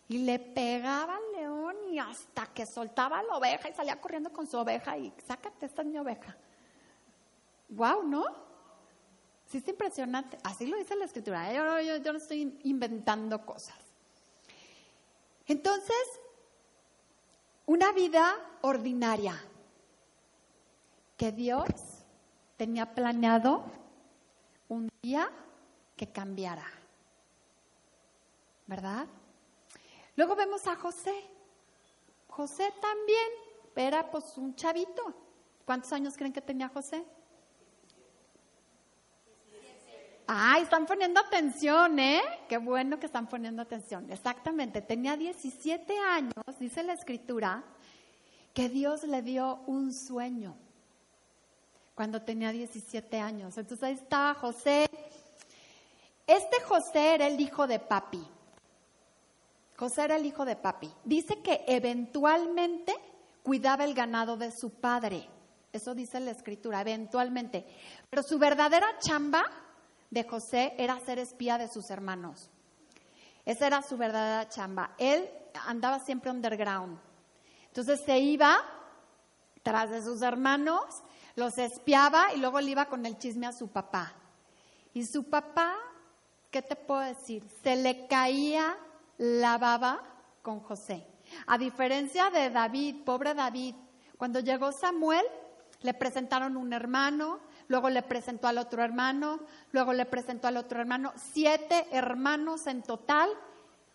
Y 0.08 0.20
le 0.20 0.40
pegaba 0.40 1.16
al 1.16 1.32
león 1.34 1.76
y 1.90 2.00
hasta 2.00 2.48
que 2.48 2.66
soltaba 2.66 3.24
la 3.24 3.38
oveja 3.38 3.70
y 3.70 3.74
salía 3.74 4.00
corriendo 4.00 4.32
con 4.32 4.46
su 4.46 4.58
oveja 4.58 4.98
y 4.98 5.14
sácate, 5.26 5.66
esta 5.66 5.82
es 5.82 5.88
mi 5.88 5.98
oveja. 5.98 6.36
Wow, 7.70 8.04
¿no? 8.04 8.26
Sí, 9.46 9.60
es 9.60 9.68
impresionante. 9.68 10.38
Así 10.44 10.66
lo 10.66 10.78
dice 10.78 10.96
la 10.96 11.06
escritura. 11.06 11.52
Yo, 11.54 11.98
yo 11.98 12.12
no 12.12 12.18
estoy 12.18 12.60
inventando 12.64 13.46
cosas. 13.46 13.78
Entonces, 15.48 15.96
una 17.66 17.92
vida 17.92 18.36
ordinaria 18.62 19.38
que 21.18 21.32
Dios 21.32 21.66
tenía 22.58 22.94
planeado 22.94 23.64
un 24.70 24.90
día 25.02 25.30
que 25.96 26.08
cambiara. 26.08 26.66
¿Verdad? 28.68 29.08
Luego 30.16 30.36
vemos 30.36 30.68
a 30.68 30.76
José. 30.76 31.14
José 32.28 32.74
también 32.82 33.28
era 33.76 34.10
pues 34.10 34.38
un 34.38 34.56
chavito. 34.56 35.14
¿Cuántos 35.66 35.92
años 35.94 36.16
creen 36.16 36.34
que 36.34 36.42
tenía 36.42 36.70
José? 36.70 37.04
Ay, 40.28 40.64
están 40.64 40.86
poniendo 40.86 41.20
atención, 41.20 42.00
¿eh? 42.00 42.22
Qué 42.48 42.58
bueno 42.58 43.00
que 43.00 43.08
están 43.08 43.28
poniendo 43.28 43.62
atención. 43.62 44.10
Exactamente, 44.10 44.82
tenía 44.82 45.18
17 45.18 46.00
años, 46.00 46.34
dice 46.58 46.84
la 46.84 46.94
escritura, 46.94 47.64
que 48.54 48.70
Dios 48.70 49.04
le 49.04 49.22
dio 49.22 49.60
un 49.68 49.94
sueño 49.94 50.56
cuando 51.96 52.22
tenía 52.22 52.52
17 52.52 53.20
años. 53.20 53.58
Entonces 53.58 53.84
ahí 53.84 53.94
estaba 53.94 54.34
José. 54.36 54.90
Este 56.26 56.62
José 56.62 57.16
era 57.16 57.28
el 57.28 57.40
hijo 57.40 57.68
de 57.68 57.80
papi. 57.80 58.26
José 59.82 60.04
era 60.04 60.16
el 60.16 60.28
hijo 60.28 60.46
de 60.46 60.56
papi. 60.56 60.94
Dice 61.04 61.42
que 61.42 61.66
eventualmente 61.68 62.94
cuidaba 63.42 63.84
el 63.84 63.96
ganado 63.96 64.38
de 64.38 64.52
su 64.52 64.70
padre. 64.70 65.28
Eso 65.74 65.96
dice 65.96 66.20
la 66.20 66.30
escritura, 66.30 66.82
eventualmente. 66.82 67.66
Pero 68.08 68.22
su 68.22 68.38
verdadera 68.38 69.00
chamba 69.00 69.44
de 70.12 70.24
José 70.24 70.76
era 70.78 71.00
ser 71.00 71.18
espía 71.18 71.58
de 71.58 71.68
sus 71.68 71.90
hermanos. 71.90 72.52
Esa 73.44 73.66
era 73.66 73.82
su 73.82 73.98
verdadera 73.98 74.48
chamba. 74.50 74.94
Él 75.00 75.28
andaba 75.66 75.98
siempre 75.98 76.30
underground. 76.30 77.00
Entonces 77.66 78.02
se 78.06 78.20
iba 78.20 78.64
tras 79.64 79.90
de 79.90 80.04
sus 80.04 80.22
hermanos, 80.22 80.84
los 81.36 81.58
espiaba 81.58 82.36
y 82.36 82.38
luego 82.38 82.62
le 82.62 82.70
iba 82.70 82.86
con 82.86 83.04
el 83.08 83.18
chisme 83.18 83.48
a 83.48 83.52
su 83.52 83.68
papá. 83.68 84.14
Y 84.94 85.08
su 85.08 85.24
papá, 85.24 85.74
¿qué 86.52 86.62
te 86.62 86.76
puedo 86.76 87.00
decir? 87.00 87.44
Se 87.64 87.76
le 87.76 88.06
caía 88.06 88.78
la 89.22 89.60
baba 89.60 90.02
con 90.42 90.62
José. 90.62 91.06
A 91.46 91.60
diferencia 91.60 92.32
de 92.32 92.50
David, 92.50 93.04
pobre 93.06 93.36
David, 93.36 93.76
cuando 94.18 94.40
llegó 94.40 94.72
Samuel, 94.72 95.24
le 95.82 95.94
presentaron 95.94 96.58
un 96.58 96.74
hermano, 96.74 97.40
luego 97.68 97.90
le 97.90 98.02
presentó 98.02 98.48
al 98.48 98.58
otro 98.58 98.84
hermano, 98.84 99.40
luego 99.72 99.94
le 99.94 100.08
presentó 100.08 100.48
al 100.48 100.58
otro 100.58 100.80
hermano, 100.82 101.14
siete 101.16 101.88
hermanos 101.92 102.66
en 102.66 102.82
total, 102.82 103.30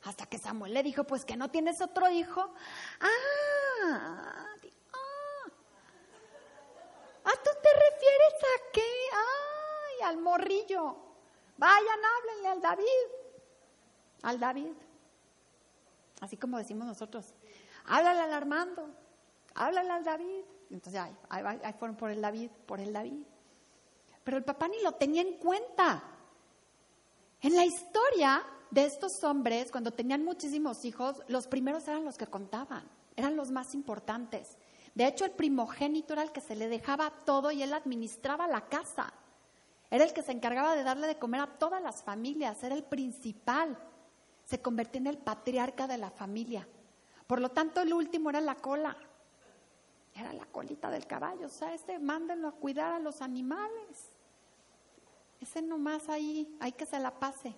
hasta 0.04 0.26
que 0.26 0.38
Samuel 0.38 0.74
le 0.74 0.84
dijo, 0.84 1.02
pues 1.02 1.24
que 1.24 1.36
no 1.36 1.50
tienes 1.50 1.80
otro 1.80 2.08
hijo. 2.08 2.54
Ah, 3.00 4.46
ah, 4.92 5.50
¿a 7.24 7.30
tú 7.30 7.50
te 7.62 7.68
refieres 7.72 8.34
a 8.42 8.72
qué? 8.72 8.92
Ay, 9.12 10.08
al 10.08 10.18
morrillo. 10.18 10.96
Vayan, 11.56 11.98
háblenle 12.04 12.48
al 12.48 12.60
David, 12.60 13.06
al 14.22 14.38
David. 14.38 14.86
Así 16.20 16.36
como 16.36 16.58
decimos 16.58 16.86
nosotros, 16.86 17.34
háblale 17.84 18.20
al 18.20 18.32
Armando, 18.32 18.88
háblale 19.54 19.90
al 19.90 20.04
David. 20.04 20.44
Entonces, 20.70 21.00
ahí, 21.28 21.74
fueron 21.78 21.96
por 21.96 22.10
el 22.10 22.20
David, 22.20 22.50
por 22.66 22.80
el 22.80 22.92
David 22.92 23.22
pero 24.26 24.38
el 24.38 24.44
papá 24.44 24.66
ni 24.66 24.82
lo 24.82 24.90
tenía 24.90 25.22
en 25.22 25.34
cuenta. 25.34 26.02
En 27.40 27.54
la 27.54 27.64
historia 27.64 28.42
de 28.72 28.84
estos 28.84 29.22
hombres, 29.22 29.70
cuando 29.70 29.92
tenían 29.92 30.24
muchísimos 30.24 30.84
hijos, 30.84 31.22
los 31.28 31.46
primeros 31.46 31.86
eran 31.86 32.04
los 32.04 32.18
que 32.18 32.26
contaban, 32.26 32.82
eran 33.14 33.36
los 33.36 33.52
más 33.52 33.72
importantes. 33.72 34.58
De 34.96 35.06
hecho, 35.06 35.24
el 35.24 35.30
primogénito 35.30 36.12
era 36.12 36.24
el 36.24 36.32
que 36.32 36.40
se 36.40 36.56
le 36.56 36.66
dejaba 36.66 37.12
todo 37.24 37.52
y 37.52 37.62
él 37.62 37.72
administraba 37.72 38.48
la 38.48 38.62
casa. 38.62 39.12
Era 39.92 40.02
el 40.02 40.12
que 40.12 40.22
se 40.22 40.32
encargaba 40.32 40.74
de 40.74 40.82
darle 40.82 41.06
de 41.06 41.20
comer 41.20 41.42
a 41.42 41.58
todas 41.58 41.80
las 41.80 42.02
familias, 42.02 42.64
era 42.64 42.74
el 42.74 42.82
principal. 42.82 43.78
Se 44.46 44.62
convertía 44.62 45.00
en 45.02 45.08
el 45.08 45.18
patriarca 45.18 45.86
de 45.86 45.98
la 45.98 46.10
familia. 46.10 46.66
Por 47.26 47.40
lo 47.40 47.50
tanto, 47.50 47.82
el 47.82 47.92
último 47.92 48.30
era 48.30 48.40
la 48.40 48.54
cola. 48.54 48.96
Era 50.14 50.32
la 50.32 50.46
colita 50.46 50.90
del 50.90 51.06
caballo. 51.06 51.46
O 51.46 51.50
sea, 51.50 51.74
este 51.74 51.98
mándenlo 51.98 52.48
a 52.48 52.52
cuidar 52.52 52.92
a 52.94 52.98
los 52.98 53.20
animales. 53.20 54.12
Ese 55.40 55.60
nomás 55.60 56.08
ahí, 56.08 56.56
hay 56.60 56.72
que 56.72 56.86
se 56.86 56.98
la 56.98 57.10
pase. 57.10 57.54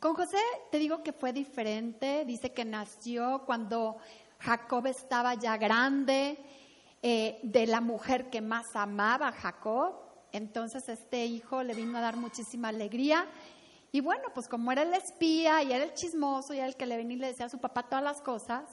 Con 0.00 0.14
José 0.14 0.40
te 0.72 0.78
digo 0.78 1.04
que 1.04 1.12
fue 1.12 1.32
diferente. 1.32 2.24
Dice 2.24 2.52
que 2.52 2.64
nació 2.64 3.42
cuando 3.46 3.98
Jacob 4.40 4.86
estaba 4.86 5.34
ya 5.34 5.56
grande, 5.56 6.38
eh, 7.02 7.38
de 7.42 7.66
la 7.66 7.80
mujer 7.80 8.30
que 8.30 8.40
más 8.40 8.74
amaba 8.74 9.28
a 9.28 9.32
Jacob. 9.32 9.94
Entonces 10.32 10.88
este 10.88 11.26
hijo 11.26 11.62
le 11.62 11.74
vino 11.74 11.98
a 11.98 12.00
dar 12.00 12.16
muchísima 12.16 12.68
alegría. 12.68 13.26
Y 13.92 14.00
bueno, 14.00 14.24
pues 14.34 14.48
como 14.48 14.72
era 14.72 14.82
el 14.82 14.94
espía 14.94 15.62
y 15.62 15.72
era 15.72 15.84
el 15.84 15.92
chismoso 15.92 16.54
y 16.54 16.58
era 16.58 16.66
el 16.66 16.76
que 16.76 16.86
le 16.86 16.96
venía 16.96 17.16
y 17.16 17.20
le 17.20 17.26
decía 17.28 17.46
a 17.46 17.50
su 17.50 17.58
papá 17.58 17.82
todas 17.82 18.02
las 18.02 18.22
cosas, 18.22 18.64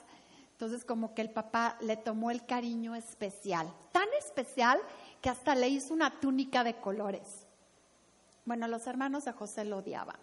entonces 0.53 0.85
como 0.85 1.13
que 1.13 1.21
el 1.21 1.29
papá 1.29 1.77
le 1.81 1.97
tomó 1.97 2.31
el 2.31 2.45
cariño 2.45 2.95
especial. 2.95 3.71
Tan 3.91 4.07
especial 4.17 4.79
que 5.21 5.29
hasta 5.29 5.55
le 5.55 5.67
hizo 5.67 5.93
una 5.93 6.19
túnica 6.21 6.63
de 6.63 6.75
colores. 6.75 7.45
Bueno, 8.45 8.67
los 8.69 8.87
hermanos 8.87 9.25
de 9.25 9.33
José 9.33 9.65
lo 9.65 9.77
odiaban. 9.79 10.17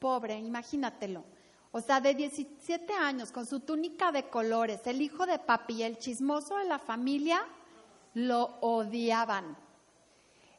Pobre, 0.00 0.36
imagínatelo. 0.38 1.24
O 1.70 1.80
sea, 1.80 2.00
de 2.00 2.14
17 2.14 2.92
años, 2.92 3.30
con 3.32 3.46
su 3.46 3.60
túnica 3.60 4.12
de 4.12 4.28
colores, 4.28 4.80
el 4.84 5.00
hijo 5.00 5.26
de 5.26 5.38
papi 5.38 5.84
el 5.84 5.96
chismoso 5.98 6.56
de 6.56 6.64
la 6.64 6.78
familia 6.78 7.46
lo 8.14 8.58
odiaban. 8.60 9.56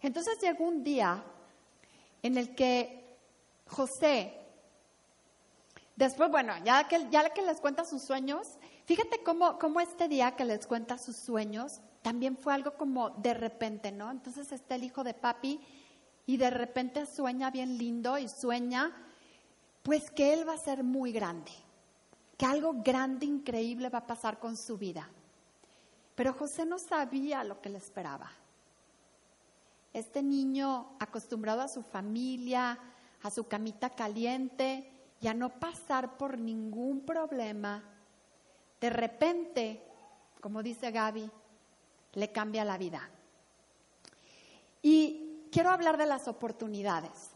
Entonces 0.02 0.40
llegó 0.42 0.66
un 0.66 0.84
día 0.84 1.24
en 2.24 2.38
el 2.38 2.56
que 2.56 3.03
José, 3.74 4.34
después, 5.96 6.30
bueno, 6.30 6.54
ya 6.64 6.88
que, 6.88 7.08
ya 7.10 7.30
que 7.32 7.42
les 7.42 7.60
cuenta 7.60 7.86
sus 7.86 8.04
sueños, 8.04 8.48
fíjate 8.86 9.24
cómo, 9.24 9.58
cómo 9.58 9.80
este 9.82 10.08
día 10.08 10.36
que 10.36 10.46
les 10.46 10.66
cuenta 10.68 10.98
sus 10.98 11.18
sueños 11.18 11.82
también 12.02 12.38
fue 12.38 12.54
algo 12.54 12.74
como 12.74 13.10
de 13.10 13.34
repente, 13.34 13.92
¿no? 13.92 14.12
Entonces 14.12 14.52
está 14.52 14.76
el 14.76 14.84
hijo 14.84 15.04
de 15.04 15.14
papi 15.14 15.60
y 16.26 16.38
de 16.38 16.50
repente 16.50 17.06
sueña 17.06 17.50
bien 17.50 17.78
lindo 17.78 18.18
y 18.18 18.30
sueña 18.30 18.92
pues 19.82 20.10
que 20.12 20.34
él 20.34 20.48
va 20.48 20.54
a 20.54 20.58
ser 20.58 20.84
muy 20.84 21.12
grande, 21.12 21.52
que 22.38 22.46
algo 22.46 22.76
grande, 22.84 23.26
increíble 23.26 23.90
va 23.90 24.00
a 24.00 24.08
pasar 24.08 24.40
con 24.40 24.56
su 24.56 24.78
vida. 24.78 25.10
Pero 26.16 26.34
José 26.34 26.66
no 26.66 26.80
sabía 26.80 27.44
lo 27.44 27.60
que 27.60 27.70
le 27.70 27.80
esperaba. 27.80 28.32
Este 29.92 30.24
niño 30.24 30.96
acostumbrado 31.00 31.62
a 31.62 31.68
su 31.68 31.84
familia, 31.84 32.80
a 33.24 33.32
su 33.32 33.48
camita 33.48 33.90
caliente 33.90 34.92
y 35.20 35.28
a 35.28 35.34
no 35.34 35.50
pasar 35.50 36.18
por 36.18 36.38
ningún 36.38 37.06
problema, 37.06 37.82
de 38.80 38.90
repente, 38.90 39.82
como 40.42 40.62
dice 40.62 40.92
Gaby, 40.92 41.32
le 42.14 42.32
cambia 42.34 42.66
la 42.66 42.78
vida. 42.78 43.10
Y 44.82 45.48
quiero 45.52 45.70
hablar 45.70 45.98
de 45.98 46.06
las 46.06 46.28
oportunidades. 46.28 47.30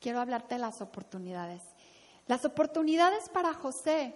Quiero 0.00 0.20
hablarte 0.20 0.54
de 0.54 0.60
las 0.60 0.80
oportunidades. 0.80 1.60
Las 2.28 2.44
oportunidades 2.44 3.28
para 3.28 3.52
José 3.52 4.14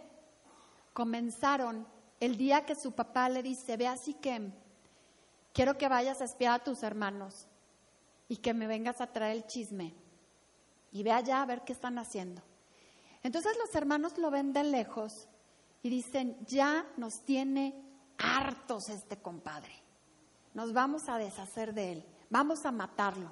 comenzaron 0.93 1.85
el 2.21 2.37
día 2.37 2.65
que 2.65 2.77
su 2.77 2.93
papá 2.93 3.29
le 3.29 3.43
dice, 3.43 3.77
ve 3.77 3.89
así 3.89 4.15
que 4.15 4.53
quiero 5.53 5.77
que 5.77 5.89
vayas 5.89 6.21
a 6.21 6.27
espiar 6.27 6.61
a 6.61 6.65
tus 6.65 6.85
hermanos 6.85 7.49
y 8.29 8.37
que 8.37 8.55
me 8.55 8.69
vengas 8.69 9.01
a 9.01 9.09
traer 9.09 9.37
el 9.37 9.47
chisme 9.49 10.02
y 10.93 11.03
ve 11.03 11.11
allá 11.11 11.43
a 11.43 11.47
ver 11.47 11.63
qué 11.63 11.73
están 11.73 11.99
haciendo. 11.99 12.43
Entonces 13.23 13.57
los 13.59 13.75
hermanos 13.75 14.19
lo 14.19 14.31
ven 14.31 14.53
de 14.53 14.65
lejos 14.65 15.29
y 15.83 15.89
dicen, 15.89 16.37
ya 16.47 16.87
nos 16.97 17.21
tiene 17.21 17.75
hartos 18.19 18.89
este 18.89 19.17
compadre, 19.17 19.73
nos 20.55 20.73
vamos 20.73 21.09
a 21.09 21.19
deshacer 21.19 21.75
de 21.75 21.93
él, 21.93 22.07
vamos 22.31 22.65
a 22.67 22.73
matarlo. 22.73 23.31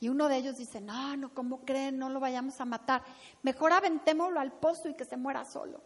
Y 0.00 0.08
uno 0.08 0.28
de 0.28 0.36
ellos 0.36 0.58
dice, 0.58 0.80
no, 0.80 1.16
no, 1.16 1.32
¿cómo 1.32 1.64
creen? 1.64 1.98
No 1.98 2.10
lo 2.10 2.20
vayamos 2.20 2.60
a 2.60 2.66
matar. 2.66 3.02
Mejor 3.42 3.72
aventémoslo 3.72 4.38
al 4.38 4.52
pozo 4.52 4.88
y 4.88 4.94
que 4.94 5.06
se 5.06 5.16
muera 5.16 5.46
solo. 5.46 5.80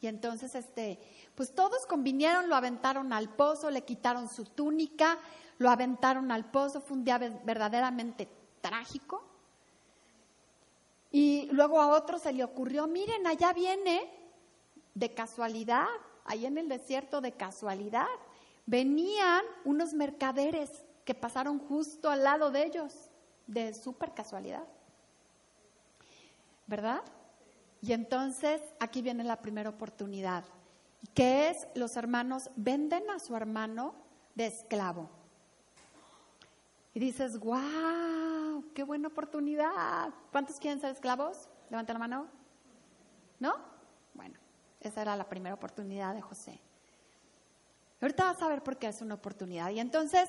Y 0.00 0.06
entonces, 0.06 0.54
este, 0.54 0.98
pues 1.34 1.54
todos 1.54 1.84
convinieron, 1.86 2.48
lo 2.48 2.56
aventaron 2.56 3.12
al 3.12 3.28
pozo, 3.28 3.70
le 3.70 3.84
quitaron 3.84 4.28
su 4.28 4.44
túnica, 4.44 5.18
lo 5.58 5.68
aventaron 5.70 6.30
al 6.30 6.50
pozo. 6.50 6.80
Fue 6.80 6.96
un 6.96 7.04
día 7.04 7.18
verdaderamente 7.18 8.28
trágico. 8.64 9.22
Y 11.12 11.48
luego 11.52 11.82
a 11.82 11.88
otro 11.88 12.18
se 12.18 12.32
le 12.32 12.42
ocurrió, 12.42 12.86
miren, 12.86 13.26
allá 13.26 13.52
viene 13.52 14.10
de 14.94 15.12
casualidad, 15.12 15.86
ahí 16.24 16.46
en 16.46 16.56
el 16.56 16.70
desierto 16.70 17.20
de 17.20 17.32
casualidad, 17.32 18.06
venían 18.64 19.44
unos 19.66 19.92
mercaderes 19.92 20.70
que 21.04 21.14
pasaron 21.14 21.58
justo 21.58 22.08
al 22.08 22.24
lado 22.24 22.50
de 22.50 22.64
ellos, 22.64 22.94
de 23.46 23.74
súper 23.74 24.14
casualidad. 24.14 24.64
¿Verdad? 26.66 27.02
Y 27.82 27.92
entonces 27.92 28.62
aquí 28.80 29.02
viene 29.02 29.24
la 29.24 29.42
primera 29.42 29.68
oportunidad, 29.68 30.42
que 31.12 31.50
es 31.50 31.66
los 31.74 31.96
hermanos 31.98 32.48
venden 32.56 33.10
a 33.10 33.18
su 33.18 33.36
hermano 33.36 33.94
de 34.34 34.46
esclavo. 34.46 35.10
Y 36.94 37.00
dices, 37.00 37.38
qué 38.74 38.82
buena 38.82 39.08
oportunidad. 39.08 40.10
¿Cuántos 40.30 40.58
quieren 40.58 40.80
ser 40.80 40.92
esclavos? 40.92 41.48
Levanta 41.70 41.92
la 41.92 41.98
mano. 41.98 42.26
¿No? 43.40 43.54
Bueno, 44.14 44.38
esa 44.80 45.02
era 45.02 45.16
la 45.16 45.28
primera 45.28 45.54
oportunidad 45.54 46.14
de 46.14 46.20
José. 46.20 46.60
Ahorita 48.00 48.24
vas 48.24 48.42
a 48.42 48.48
ver 48.48 48.62
por 48.62 48.76
qué 48.76 48.88
es 48.88 49.00
una 49.00 49.14
oportunidad. 49.14 49.70
Y 49.70 49.80
entonces 49.80 50.28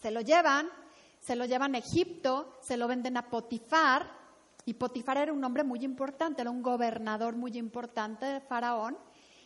se 0.00 0.10
lo 0.10 0.20
llevan, 0.20 0.68
se 1.20 1.36
lo 1.36 1.44
llevan 1.44 1.74
a 1.74 1.78
Egipto, 1.78 2.58
se 2.62 2.76
lo 2.76 2.88
venden 2.88 3.16
a 3.16 3.28
Potifar, 3.28 4.20
y 4.64 4.74
Potifar 4.74 5.18
era 5.18 5.32
un 5.32 5.42
hombre 5.44 5.64
muy 5.64 5.84
importante, 5.84 6.42
era 6.42 6.50
un 6.50 6.62
gobernador 6.62 7.34
muy 7.36 7.56
importante 7.56 8.26
de 8.26 8.40
Faraón, 8.40 8.96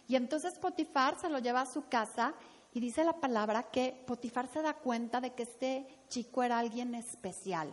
y 0.07 0.17
entonces 0.17 0.59
Potifar 0.59 1.19
se 1.19 1.29
lo 1.29 1.39
lleva 1.39 1.63
a 1.63 1.67
su 1.67 1.89
casa 1.89 2.35
y 2.75 2.81
dice 2.81 3.05
la 3.05 3.21
palabra 3.21 3.71
que 3.71 4.03
Potifar 4.05 4.49
se 4.49 4.61
da 4.61 4.75
cuenta 4.75 5.21
de 5.21 5.33
que 5.33 5.45
este 5.45 5.87
chico 6.09 6.43
era 6.43 6.59
alguien 6.59 6.97
especial, 6.97 7.73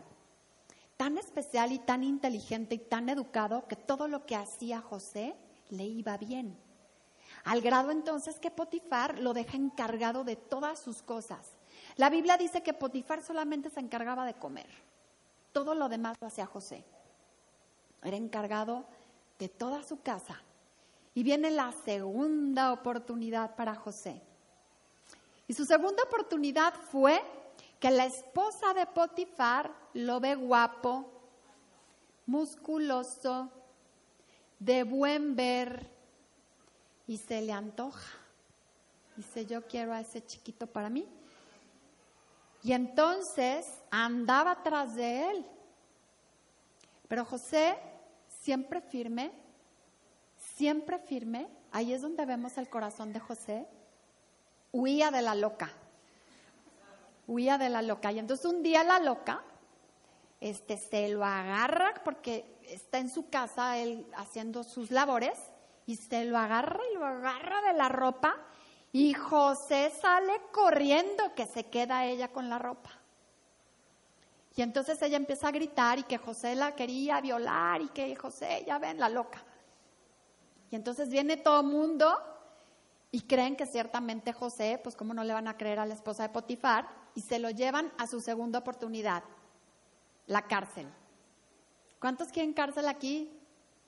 tan 0.96 1.18
especial 1.18 1.72
y 1.72 1.80
tan 1.80 2.04
inteligente 2.04 2.76
y 2.76 2.78
tan 2.78 3.10
educado 3.10 3.68
que 3.68 3.76
todo 3.76 4.08
lo 4.08 4.28
que 4.28 4.36
hacía 4.36 4.80
José 4.80 5.36
le 5.70 5.86
iba 5.86 6.18
bien. 6.18 6.56
Al 7.46 7.62
grado 7.62 7.90
entonces 7.90 8.40
que 8.40 8.52
Potifar 8.52 9.18
lo 9.18 9.34
deja 9.34 9.58
encargado 9.58 10.24
de 10.24 10.36
todas 10.36 10.78
sus 10.78 11.02
cosas. 11.02 11.58
La 11.96 12.12
Biblia 12.12 12.38
dice 12.38 12.62
que 12.62 12.76
Potifar 12.76 13.24
solamente 13.24 13.72
se 13.72 13.80
encargaba 13.80 14.24
de 14.24 14.36
comer. 14.36 14.70
Todo 15.52 15.74
lo 15.74 15.90
demás 15.90 16.16
lo 16.22 16.28
hacía 16.28 16.46
José. 16.46 16.86
Era 18.04 18.18
encargado 18.18 18.86
de 19.40 19.50
toda 19.50 19.82
su 19.82 20.00
casa. 20.02 20.44
Y 21.16 21.24
viene 21.24 21.50
la 21.50 21.72
segunda 21.72 22.72
oportunidad 22.72 23.56
para 23.56 23.74
José. 23.74 24.22
Y 25.52 25.54
su 25.54 25.66
segunda 25.66 26.02
oportunidad 26.04 26.74
fue 26.74 27.22
que 27.78 27.92
la 27.92 28.06
esposa 28.06 28.74
de 28.74 28.86
Potifar 28.86 29.70
lo 29.94 30.22
ve 30.22 30.36
guapo, 30.36 31.12
musculoso, 32.26 33.52
de 34.60 34.86
buen 34.86 35.36
ver 35.36 35.92
y 37.06 37.18
se 37.18 37.42
le 37.42 37.52
antoja. 37.52 38.14
Dice, 39.18 39.46
yo 39.46 39.68
quiero 39.68 39.92
a 39.92 40.00
ese 40.00 40.26
chiquito 40.26 40.68
para 40.68 40.90
mí. 40.90 41.06
Y 42.64 42.72
entonces 42.72 43.68
andaba 43.90 44.64
tras 44.64 44.96
de 44.96 45.32
él. 45.32 45.46
Pero 47.10 47.26
José, 47.26 47.78
siempre 48.42 48.80
firme, 48.80 49.34
siempre 50.56 50.98
firme, 50.98 51.50
ahí 51.74 51.92
es 51.92 52.02
donde 52.02 52.26
vemos 52.26 52.58
el 52.58 52.70
corazón 52.70 53.12
de 53.12 53.20
José, 53.20 53.68
huía 54.72 55.12
de 55.12 55.22
la 55.22 55.36
loca. 55.36 55.72
Huía 57.28 57.58
de 57.58 57.70
la 57.70 57.82
loca. 57.82 58.12
Y 58.12 58.20
entonces 58.20 58.46
un 58.46 58.64
día 58.64 58.84
la 58.84 59.00
loca 59.00 59.44
este, 60.40 60.78
se 60.78 61.10
lo 61.10 61.24
agarra 61.24 61.94
porque 62.04 62.46
está 62.64 62.98
en 62.98 63.10
su 63.10 63.30
casa 63.30 63.78
él 63.78 64.06
haciendo 64.16 64.64
sus 64.64 64.92
labores 64.92 65.38
y 65.86 65.96
se 65.98 66.26
lo 66.26 66.38
agarra 66.38 66.80
y 66.92 66.98
lo 66.98 67.06
agarra 67.06 67.62
de 67.62 67.74
la 67.78 67.90
ropa 67.90 68.38
y 68.92 69.14
José 69.14 69.92
sale 70.02 70.34
corriendo 70.52 71.34
que 71.36 71.46
se 71.46 71.66
queda 71.66 72.06
ella 72.06 72.30
con 72.30 72.50
la 72.50 72.60
ropa. 72.60 72.90
Y 74.56 74.62
entonces 74.62 75.02
ella 75.02 75.16
empieza 75.16 75.48
a 75.48 75.52
gritar 75.52 76.00
y 76.00 76.04
que 76.04 76.18
José 76.18 76.56
la 76.56 76.76
quería 76.76 77.22
violar 77.22 77.82
y 77.82 77.88
que 77.90 78.16
José, 78.16 78.64
ya 78.68 78.80
ven, 78.80 79.00
la 79.00 79.08
loca. 79.08 79.42
Y 80.70 80.76
entonces 80.76 81.10
viene 81.10 81.38
todo 81.38 81.62
el 81.62 81.68
mundo 81.68 82.18
y 83.12 83.22
creen 83.22 83.56
que 83.56 83.66
ciertamente 83.66 84.32
José, 84.32 84.80
pues 84.82 84.96
cómo 84.96 85.14
no 85.14 85.24
le 85.24 85.34
van 85.34 85.48
a 85.48 85.58
creer 85.58 85.80
a 85.80 85.86
la 85.86 85.94
esposa 85.94 86.24
de 86.24 86.30
Potifar, 86.30 86.88
y 87.14 87.22
se 87.22 87.40
lo 87.40 87.50
llevan 87.50 87.92
a 87.98 88.08
su 88.08 88.22
segunda 88.22 88.60
oportunidad, 88.60 89.24
la 90.28 90.44
cárcel. 90.44 90.88
¿Cuántos 92.00 92.30
quieren 92.30 92.54
cárcel 92.54 92.88
aquí? 92.88 93.30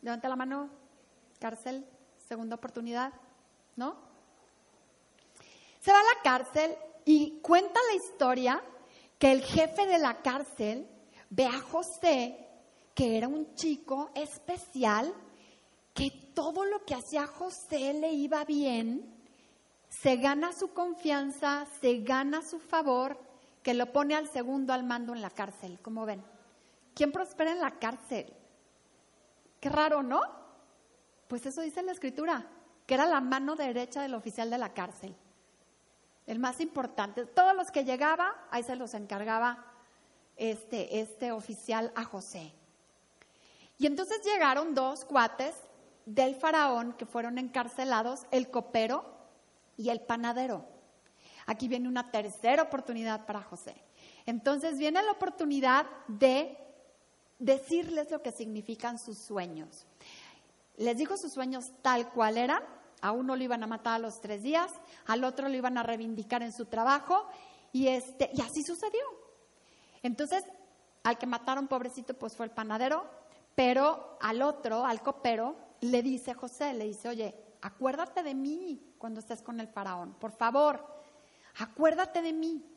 Levanta 0.02 0.28
la 0.28 0.36
mano. 0.36 0.70
Cárcel, 1.40 1.86
segunda 2.28 2.56
oportunidad. 2.56 3.14
¿No? 3.76 3.96
Se 5.80 5.92
va 5.92 6.00
a 6.00 6.04
la 6.04 6.22
cárcel 6.22 6.76
y 7.06 7.40
cuenta 7.42 7.80
la 7.90 7.96
historia 7.96 8.64
que 9.18 9.32
el 9.32 9.42
jefe 9.42 9.86
de 9.86 9.98
la 9.98 10.22
cárcel 10.22 10.88
ve 11.30 11.46
a 11.46 11.60
José, 11.60 12.48
que 12.94 13.18
era 13.18 13.28
un 13.28 13.56
chico 13.56 14.12
especial, 14.14 15.14
que 15.94 16.12
todo 16.36 16.66
lo 16.66 16.84
que 16.86 16.96
hacía 16.96 17.26
José 17.26 17.94
le 17.94 18.12
iba 18.12 18.46
bien, 18.46 19.13
se 20.02 20.18
gana 20.18 20.54
su 20.54 20.74
confianza, 20.74 21.66
se 21.82 22.00
gana 22.00 22.42
su 22.42 22.60
favor, 22.60 23.20
que 23.62 23.74
lo 23.74 23.92
pone 23.94 24.16
al 24.16 24.28
segundo 24.28 24.74
al 24.74 24.84
mando 24.84 25.14
en 25.14 25.22
la 25.22 25.30
cárcel, 25.30 25.80
como 25.82 26.06
ven. 26.06 26.24
¿Quién 26.94 27.12
prospera 27.12 27.52
en 27.52 27.60
la 27.60 27.72
cárcel? 27.80 28.34
Qué 29.60 29.70
raro, 29.70 30.04
¿no? 30.04 30.22
Pues 31.28 31.46
eso 31.46 31.62
dice 31.62 31.82
la 31.82 31.94
escritura, 31.94 32.46
que 32.86 32.94
era 32.96 33.06
la 33.06 33.22
mano 33.22 33.56
derecha 33.56 34.02
del 34.02 34.14
oficial 34.14 34.50
de 34.50 34.58
la 34.58 34.74
cárcel 34.74 35.16
el 36.28 36.40
más 36.40 36.60
importante. 36.62 37.26
Todos 37.26 37.56
los 37.56 37.72
que 37.72 37.84
llegaba, 37.84 38.34
ahí 38.50 38.64
se 38.64 38.76
los 38.76 38.94
encargaba 38.94 39.66
este, 40.38 41.00
este 41.00 41.32
oficial 41.32 41.92
a 41.96 42.04
José. 42.04 42.54
Y 43.78 43.88
entonces 43.88 44.22
llegaron 44.24 44.74
dos 44.74 45.06
cuates 45.06 45.56
del 46.06 46.36
faraón 46.36 46.94
que 46.94 47.06
fueron 47.06 47.38
encarcelados, 47.38 48.26
el 48.32 48.50
copero 48.50 49.13
y 49.78 49.90
el 49.90 50.02
panadero. 50.02 50.66
Aquí 51.46 51.68
viene 51.68 51.88
una 51.88 52.12
tercera 52.12 52.64
oportunidad 52.64 53.26
para 53.26 53.42
José. 53.42 53.76
Entonces 54.26 54.78
viene 54.78 55.02
la 55.02 55.12
oportunidad 55.12 55.86
de 56.08 56.58
decirles 57.40 58.10
lo 58.12 58.22
que 58.22 58.32
significan 58.32 58.98
sus 58.98 59.18
sueños. 59.26 59.86
Les 60.78 60.98
dijo 60.98 61.18
sus 61.18 61.34
sueños 61.34 61.66
tal 61.82 62.12
cual 62.12 62.38
eran 62.38 62.64
a 63.04 63.12
uno 63.12 63.36
lo 63.36 63.44
iban 63.44 63.62
a 63.62 63.68
matar 63.68 63.96
a 63.96 64.00
los 64.00 64.22
tres 64.22 64.42
días, 64.42 64.72
al 65.08 65.26
otro 65.26 65.50
lo 65.50 65.56
iban 65.56 65.78
a 65.78 65.84
reivindicar 65.84 66.42
en 66.42 66.54
su 66.54 66.66
trabajo 66.68 67.28
y, 67.74 67.88
este, 67.90 68.30
y 68.34 68.40
así 68.40 68.64
sucedió. 68.66 69.04
Entonces, 70.02 70.42
al 71.04 71.18
que 71.18 71.28
mataron, 71.28 71.68
pobrecito, 71.68 72.14
pues 72.14 72.34
fue 72.38 72.46
el 72.46 72.54
panadero, 72.54 73.06
pero 73.56 74.18
al 74.22 74.42
otro, 74.42 74.86
al 74.86 75.02
copero, 75.02 75.58
le 75.82 76.02
dice 76.02 76.34
José, 76.34 76.74
le 76.74 76.86
dice, 76.86 77.10
oye, 77.10 77.36
acuérdate 77.64 78.24
de 78.24 78.36
mí 78.36 78.94
cuando 78.98 79.20
estés 79.20 79.42
con 79.42 79.60
el 79.60 79.68
faraón, 79.68 80.14
por 80.16 80.32
favor, 80.32 80.86
acuérdate 81.60 82.22
de 82.22 82.34
mí. 82.34 82.70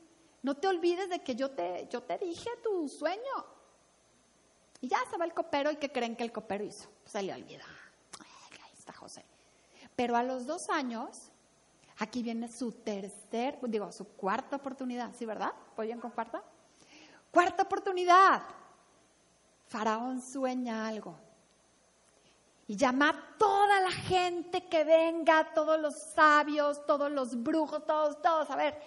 no 0.43 0.55
te 0.55 0.67
olvides 0.67 1.09
de 1.09 1.19
que 1.23 1.35
yo 1.35 1.51
te, 1.51 1.87
yo 1.89 2.03
te 2.03 2.17
dije 2.17 2.49
tu 2.63 2.87
sueño. 2.87 3.45
Y 4.79 4.87
ya 4.87 4.99
se 5.09 5.17
va 5.17 5.25
el 5.25 5.33
copero 5.33 5.71
y 5.71 5.75
¿qué 5.75 5.91
creen 5.91 6.15
que 6.15 6.23
el 6.23 6.31
copero 6.31 6.63
hizo? 6.63 6.87
Pues 7.01 7.11
se 7.11 7.21
le 7.21 7.33
olvida. 7.33 7.65
Ahí 8.63 8.71
está 8.77 8.93
José. 8.93 9.25
Pero 9.95 10.15
a 10.15 10.23
los 10.23 10.45
dos 10.45 10.69
años, 10.69 11.31
aquí 11.97 12.23
viene 12.23 12.47
su 12.47 12.71
tercer, 12.71 13.57
digo, 13.63 13.91
su 13.91 14.07
cuarta 14.07 14.55
oportunidad, 14.55 15.13
¿sí, 15.15 15.25
verdad? 15.25 15.53
¿Voy 15.75 15.91
con 15.97 16.11
cuarta? 16.11 16.41
Cuarta 17.31 17.63
oportunidad. 17.63 18.43
Faraón 19.67 20.21
sueña 20.21 20.87
algo. 20.87 21.26
Y 22.67 22.75
llama 22.75 23.09
a 23.09 23.37
toda 23.37 23.79
la 23.79 23.91
gente 23.91 24.67
que 24.67 24.83
venga, 24.83 25.53
todos 25.53 25.79
los 25.79 25.95
sabios, 25.95 26.85
todos 26.85 27.09
los 27.09 27.41
brujos, 27.41 27.85
todos, 27.85 28.21
todos. 28.21 28.49
A 28.49 28.57
ver, 28.57 28.77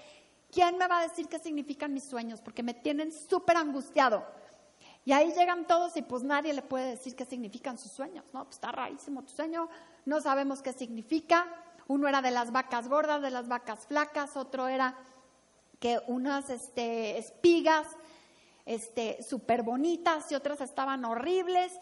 ¿quién 0.52 0.76
me 0.76 0.86
va 0.86 1.00
a 1.00 1.08
decir 1.08 1.28
qué 1.28 1.38
significan 1.38 1.94
mis 1.94 2.04
sueños? 2.04 2.42
Porque 2.42 2.62
me 2.62 2.74
tienen 2.74 3.10
súper 3.10 3.56
angustiado. 3.56 4.24
Y 5.04 5.12
ahí 5.12 5.32
llegan 5.32 5.66
todos 5.66 5.96
y 5.96 6.02
pues 6.02 6.22
nadie 6.22 6.52
le 6.52 6.60
puede 6.60 6.90
decir 6.90 7.16
qué 7.16 7.24
significan 7.24 7.78
sus 7.78 7.90
sueños, 7.90 8.24
¿no? 8.34 8.44
Pues 8.44 8.56
está 8.56 8.70
rarísimo 8.70 9.22
tu 9.22 9.32
sueño, 9.32 9.68
no 10.04 10.20
sabemos 10.20 10.60
qué 10.60 10.74
significa. 10.74 11.46
Uno 11.88 12.06
era 12.06 12.20
de 12.20 12.30
las 12.30 12.52
vacas 12.52 12.86
gordas, 12.86 13.22
de 13.22 13.30
las 13.30 13.48
vacas 13.48 13.86
flacas, 13.86 14.36
otro 14.36 14.68
era 14.68 14.94
que 15.78 16.00
unas 16.06 16.50
este, 16.50 17.16
espigas 17.16 17.86
este, 18.66 19.22
súper 19.22 19.62
bonitas 19.62 20.30
y 20.30 20.34
otras 20.34 20.60
estaban 20.60 21.04
horribles. 21.06 21.72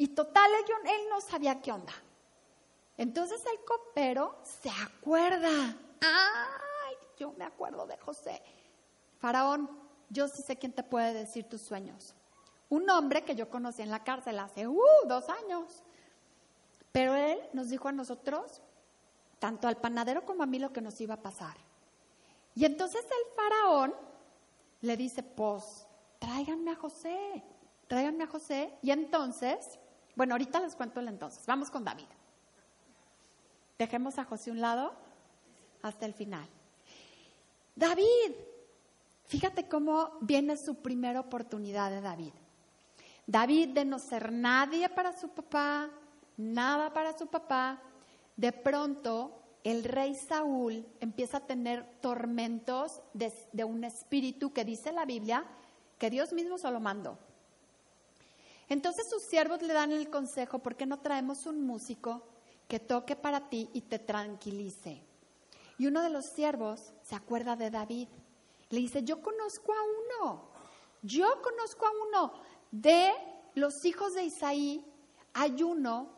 Y 0.00 0.08
total, 0.08 0.50
él 0.86 1.00
no 1.10 1.20
sabía 1.20 1.60
qué 1.60 1.72
onda. 1.72 1.92
Entonces 2.96 3.44
el 3.44 3.62
copero 3.66 4.34
se 4.42 4.70
acuerda. 4.70 5.76
¡Ay! 6.00 6.94
Yo 7.18 7.34
me 7.36 7.44
acuerdo 7.44 7.86
de 7.86 7.98
José. 7.98 8.40
Faraón, 9.18 9.68
yo 10.08 10.26
sí 10.26 10.40
sé 10.40 10.56
quién 10.56 10.72
te 10.72 10.82
puede 10.82 11.12
decir 11.12 11.46
tus 11.50 11.60
sueños. 11.60 12.14
Un 12.70 12.88
hombre 12.88 13.26
que 13.26 13.34
yo 13.34 13.50
conocí 13.50 13.82
en 13.82 13.90
la 13.90 14.02
cárcel 14.02 14.38
hace 14.38 14.66
uh, 14.66 14.80
dos 15.04 15.28
años. 15.28 15.82
Pero 16.92 17.14
él 17.14 17.38
nos 17.52 17.68
dijo 17.68 17.88
a 17.88 17.92
nosotros, 17.92 18.62
tanto 19.38 19.68
al 19.68 19.76
panadero 19.76 20.24
como 20.24 20.42
a 20.42 20.46
mí, 20.46 20.58
lo 20.58 20.72
que 20.72 20.80
nos 20.80 20.98
iba 21.02 21.16
a 21.16 21.22
pasar. 21.22 21.58
Y 22.54 22.64
entonces 22.64 23.04
el 23.04 23.34
faraón 23.36 23.94
le 24.80 24.96
dice, 24.96 25.22
pues, 25.22 25.86
tráiganme 26.18 26.70
a 26.70 26.76
José, 26.76 27.44
tráiganme 27.86 28.24
a 28.24 28.28
José. 28.28 28.78
Y 28.80 28.92
entonces, 28.92 29.78
bueno, 30.16 30.34
ahorita 30.34 30.60
les 30.60 30.74
cuento 30.74 31.00
el 31.00 31.08
entonces. 31.08 31.44
Vamos 31.46 31.70
con 31.70 31.84
David. 31.84 32.06
Dejemos 33.78 34.18
a 34.18 34.24
José 34.24 34.50
un 34.50 34.60
lado 34.60 34.92
hasta 35.82 36.06
el 36.06 36.14
final. 36.14 36.46
David, 37.74 38.34
fíjate 39.26 39.68
cómo 39.68 40.18
viene 40.20 40.56
su 40.56 40.76
primera 40.76 41.20
oportunidad 41.20 41.90
de 41.90 42.00
David. 42.00 42.32
David 43.26 43.68
de 43.70 43.84
no 43.84 43.98
ser 43.98 44.32
nadie 44.32 44.88
para 44.88 45.18
su 45.18 45.28
papá, 45.28 45.88
nada 46.36 46.92
para 46.92 47.16
su 47.16 47.26
papá, 47.26 47.80
de 48.36 48.52
pronto 48.52 49.40
el 49.64 49.84
rey 49.84 50.14
Saúl 50.14 50.86
empieza 51.00 51.38
a 51.38 51.46
tener 51.46 51.86
tormentos 52.00 53.02
de, 53.12 53.32
un 53.64 53.84
espíritu 53.84 54.52
que 54.52 54.64
dice 54.64 54.92
la 54.92 55.04
Biblia 55.04 55.44
que 55.98 56.10
Dios 56.10 56.32
mismo 56.32 56.56
se 56.58 56.70
lo 56.70 56.80
mandó. 56.80 57.18
Entonces 58.70 59.10
sus 59.10 59.24
siervos 59.24 59.62
le 59.62 59.74
dan 59.74 59.90
el 59.90 60.08
consejo, 60.08 60.60
¿por 60.60 60.76
qué 60.76 60.86
no 60.86 61.00
traemos 61.00 61.44
un 61.44 61.66
músico 61.66 62.22
que 62.68 62.78
toque 62.78 63.16
para 63.16 63.50
ti 63.50 63.68
y 63.72 63.82
te 63.82 63.98
tranquilice? 63.98 65.02
Y 65.76 65.88
uno 65.88 66.02
de 66.02 66.10
los 66.10 66.24
siervos 66.26 66.92
se 67.02 67.16
acuerda 67.16 67.56
de 67.56 67.68
David. 67.68 68.06
Le 68.68 68.78
dice, 68.78 69.02
yo 69.02 69.20
conozco 69.20 69.72
a 69.72 69.78
uno, 70.22 70.50
yo 71.02 71.26
conozco 71.42 71.84
a 71.84 71.90
uno 72.08 72.32
de 72.70 73.10
los 73.56 73.84
hijos 73.84 74.14
de 74.14 74.22
Isaí, 74.22 74.84
hay 75.34 75.64
uno 75.64 76.08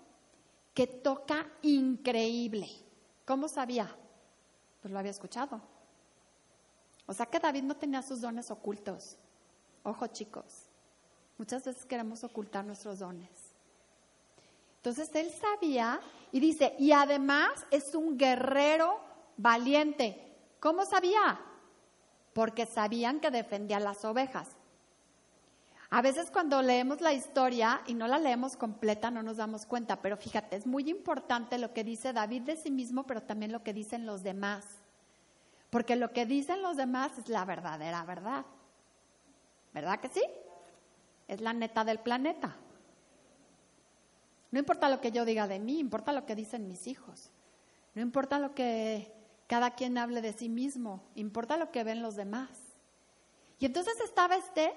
que 0.74 0.86
toca 0.86 1.50
increíble. 1.62 2.68
¿Cómo 3.24 3.48
sabía? 3.48 3.96
Pues 4.82 4.92
lo 4.92 4.98
había 4.98 5.10
escuchado. 5.10 5.62
O 7.06 7.14
sea 7.14 7.24
que 7.24 7.40
David 7.40 7.62
no 7.62 7.78
tenía 7.78 8.02
sus 8.02 8.20
dones 8.20 8.50
ocultos. 8.50 9.16
Ojo 9.84 10.06
chicos, 10.08 10.66
muchas 11.38 11.64
veces 11.64 11.84
queremos 11.84 12.24
ocultar 12.24 12.64
nuestros 12.64 12.98
dones. 12.98 13.30
Entonces 14.76 15.14
él 15.14 15.30
sabía 15.30 16.00
y 16.32 16.40
dice, 16.40 16.74
y 16.78 16.92
además 16.92 17.52
es 17.70 17.94
un 17.94 18.18
guerrero 18.18 18.98
valiente. 19.36 20.34
¿Cómo 20.58 20.84
sabía? 20.84 21.40
Porque 22.32 22.66
sabían 22.66 23.20
que 23.20 23.30
defendía 23.30 23.78
las 23.78 24.04
ovejas. 24.04 24.48
A 25.90 26.00
veces 26.00 26.30
cuando 26.30 26.62
leemos 26.62 27.00
la 27.02 27.12
historia 27.12 27.82
y 27.86 27.92
no 27.92 28.08
la 28.08 28.18
leemos 28.18 28.56
completa 28.56 29.10
no 29.10 29.22
nos 29.22 29.36
damos 29.36 29.66
cuenta, 29.66 30.00
pero 30.00 30.16
fíjate, 30.16 30.56
es 30.56 30.66
muy 30.66 30.88
importante 30.88 31.58
lo 31.58 31.74
que 31.74 31.84
dice 31.84 32.14
David 32.14 32.42
de 32.42 32.56
sí 32.56 32.70
mismo, 32.70 33.04
pero 33.04 33.22
también 33.22 33.52
lo 33.52 33.62
que 33.62 33.74
dicen 33.74 34.06
los 34.06 34.22
demás. 34.22 34.64
Porque 35.68 35.94
lo 35.96 36.10
que 36.12 36.24
dicen 36.24 36.62
los 36.62 36.78
demás 36.78 37.16
es 37.18 37.28
la 37.28 37.44
verdadera 37.44 38.04
verdad. 38.04 38.46
¿Verdad 39.74 40.00
que 40.00 40.08
sí? 40.08 40.22
Es 41.32 41.40
la 41.40 41.54
neta 41.54 41.82
del 41.82 41.98
planeta. 41.98 42.54
No 44.50 44.58
importa 44.58 44.90
lo 44.90 45.00
que 45.00 45.12
yo 45.12 45.24
diga 45.24 45.48
de 45.48 45.58
mí, 45.58 45.78
importa 45.78 46.12
lo 46.12 46.26
que 46.26 46.34
dicen 46.34 46.68
mis 46.68 46.86
hijos. 46.86 47.30
No 47.94 48.02
importa 48.02 48.38
lo 48.38 48.54
que 48.54 49.10
cada 49.46 49.70
quien 49.70 49.96
hable 49.96 50.20
de 50.20 50.34
sí 50.34 50.50
mismo, 50.50 51.02
importa 51.14 51.56
lo 51.56 51.70
que 51.70 51.84
ven 51.84 52.02
los 52.02 52.16
demás. 52.16 52.50
Y 53.58 53.64
entonces 53.64 53.94
estaba 54.04 54.36
este 54.36 54.74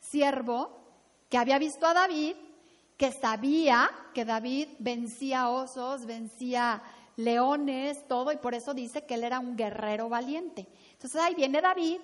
siervo 0.00 0.78
que 1.28 1.36
había 1.36 1.58
visto 1.58 1.86
a 1.86 1.92
David, 1.92 2.36
que 2.96 3.12
sabía 3.12 3.90
que 4.14 4.24
David 4.24 4.68
vencía 4.78 5.50
osos, 5.50 6.06
vencía 6.06 6.82
leones, 7.16 8.08
todo, 8.08 8.32
y 8.32 8.36
por 8.36 8.54
eso 8.54 8.72
dice 8.72 9.04
que 9.04 9.14
él 9.14 9.24
era 9.24 9.40
un 9.40 9.56
guerrero 9.56 10.08
valiente. 10.08 10.66
Entonces 10.92 11.20
ahí 11.20 11.34
viene 11.34 11.60
David, 11.60 12.00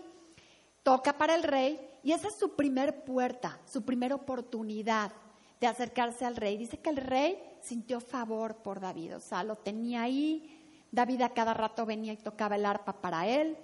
toca 0.82 1.16
para 1.16 1.34
el 1.34 1.42
rey, 1.42 1.80
y 2.04 2.12
esa 2.12 2.28
es 2.28 2.34
su 2.34 2.54
primer 2.54 3.02
puerta, 3.04 3.58
su 3.64 3.82
primera 3.82 4.14
oportunidad 4.14 5.10
de 5.58 5.66
acercarse 5.66 6.26
al 6.26 6.36
rey. 6.36 6.58
Dice 6.58 6.78
que 6.78 6.90
el 6.90 6.98
rey 6.98 7.42
sintió 7.62 7.98
favor 7.98 8.56
por 8.56 8.78
David, 8.78 9.16
o 9.16 9.20
sea, 9.20 9.42
lo 9.42 9.56
tenía 9.56 10.02
ahí. 10.02 10.86
David 10.92 11.22
a 11.22 11.30
cada 11.30 11.54
rato 11.54 11.86
venía 11.86 12.12
y 12.12 12.18
tocaba 12.18 12.56
el 12.56 12.66
arpa 12.66 13.00
para 13.00 13.26
él. 13.26 13.56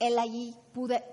Él 0.00 0.18
allí 0.18 0.56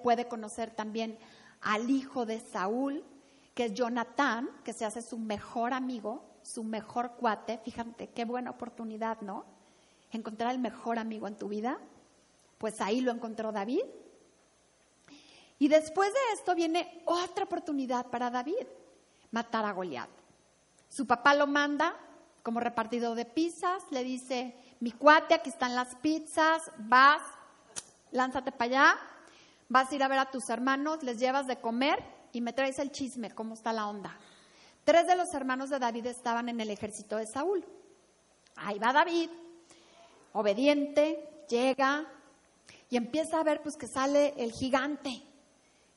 puede 0.02 0.28
conocer 0.28 0.72
también 0.72 1.20
al 1.62 1.92
hijo 1.92 2.26
de 2.26 2.40
Saúl, 2.40 3.06
que 3.54 3.66
es 3.66 3.74
Jonatán, 3.76 4.50
que 4.64 4.74
se 4.74 4.86
hace 4.86 5.04
su 5.04 5.20
mejor 5.20 5.72
amigo, 5.72 6.24
su 6.42 6.64
mejor 6.64 7.12
cuate. 7.12 7.60
Fíjate, 7.60 8.10
qué 8.10 8.26
buena 8.26 8.50
oportunidad, 8.50 9.22
¿no? 9.22 9.46
Encontrar 10.12 10.52
el 10.52 10.60
mejor 10.60 10.98
amigo 10.98 11.28
en 11.28 11.38
tu 11.38 11.48
vida. 11.48 11.78
Pues 12.58 12.82
ahí 12.82 13.02
lo 13.02 13.12
encontró 13.12 13.52
David. 13.52 13.84
Y 15.60 15.68
después 15.68 16.12
de 16.12 16.20
esto 16.34 16.56
viene 16.56 17.02
otra 17.06 17.46
oportunidad 17.46 18.08
para 18.08 18.30
David, 18.30 18.68
matar 19.32 19.66
a 19.66 19.72
Goliat. 19.72 20.10
Su 20.90 21.08
papá 21.08 21.34
lo 21.34 21.48
manda 21.48 21.96
como 22.44 22.60
repartido 22.60 23.16
de 23.16 23.26
pizzas, 23.26 23.84
le 23.90 24.04
dice, 24.04 24.56
mi 24.82 24.92
cuate, 24.92 25.34
aquí 25.34 25.50
están 25.50 25.76
las 25.76 25.96
pizzas, 25.96 26.62
vas, 26.78 27.22
lánzate 28.12 28.52
para 28.52 28.66
allá, 28.66 29.00
vas 29.70 29.90
a 29.90 29.96
ir 29.96 30.04
a 30.04 30.10
ver 30.10 30.20
a 30.20 30.30
tus 30.30 30.50
hermanos, 30.50 31.02
les 31.04 31.18
llevas 31.18 31.48
de 31.48 31.62
comer 31.62 32.04
y 32.34 32.42
me 32.42 32.52
traes 32.52 32.80
el 32.80 32.92
chisme, 32.92 33.32
cómo 33.32 33.54
está 33.54 33.72
la 33.72 33.88
onda. 33.88 34.20
Tres 34.84 35.08
de 35.08 35.16
los 35.16 35.34
hermanos 35.34 35.70
de 35.70 35.80
David 35.80 36.08
estaban 36.08 36.50
en 36.50 36.60
el 36.60 36.70
ejército 36.70 37.16
de 37.16 37.26
Saúl. 37.26 37.66
Ahí 38.58 38.78
va 38.78 38.92
David, 38.92 39.30
obediente, 40.34 41.46
llega 41.50 42.06
y 42.90 42.98
empieza 42.98 43.40
a 43.40 43.44
ver 43.44 43.62
pues 43.62 43.78
que 43.78 43.88
sale 43.88 44.34
el 44.38 44.52
gigante. 44.52 45.24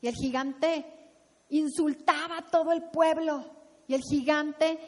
Y 0.01 0.09
el 0.09 0.15
gigante 0.15 0.85
insultaba 1.51 2.39
a 2.39 2.47
todo 2.47 2.73
el 2.73 2.83
pueblo. 2.91 3.45
Y 3.87 3.95
el 3.95 4.03
gigante 4.03 4.79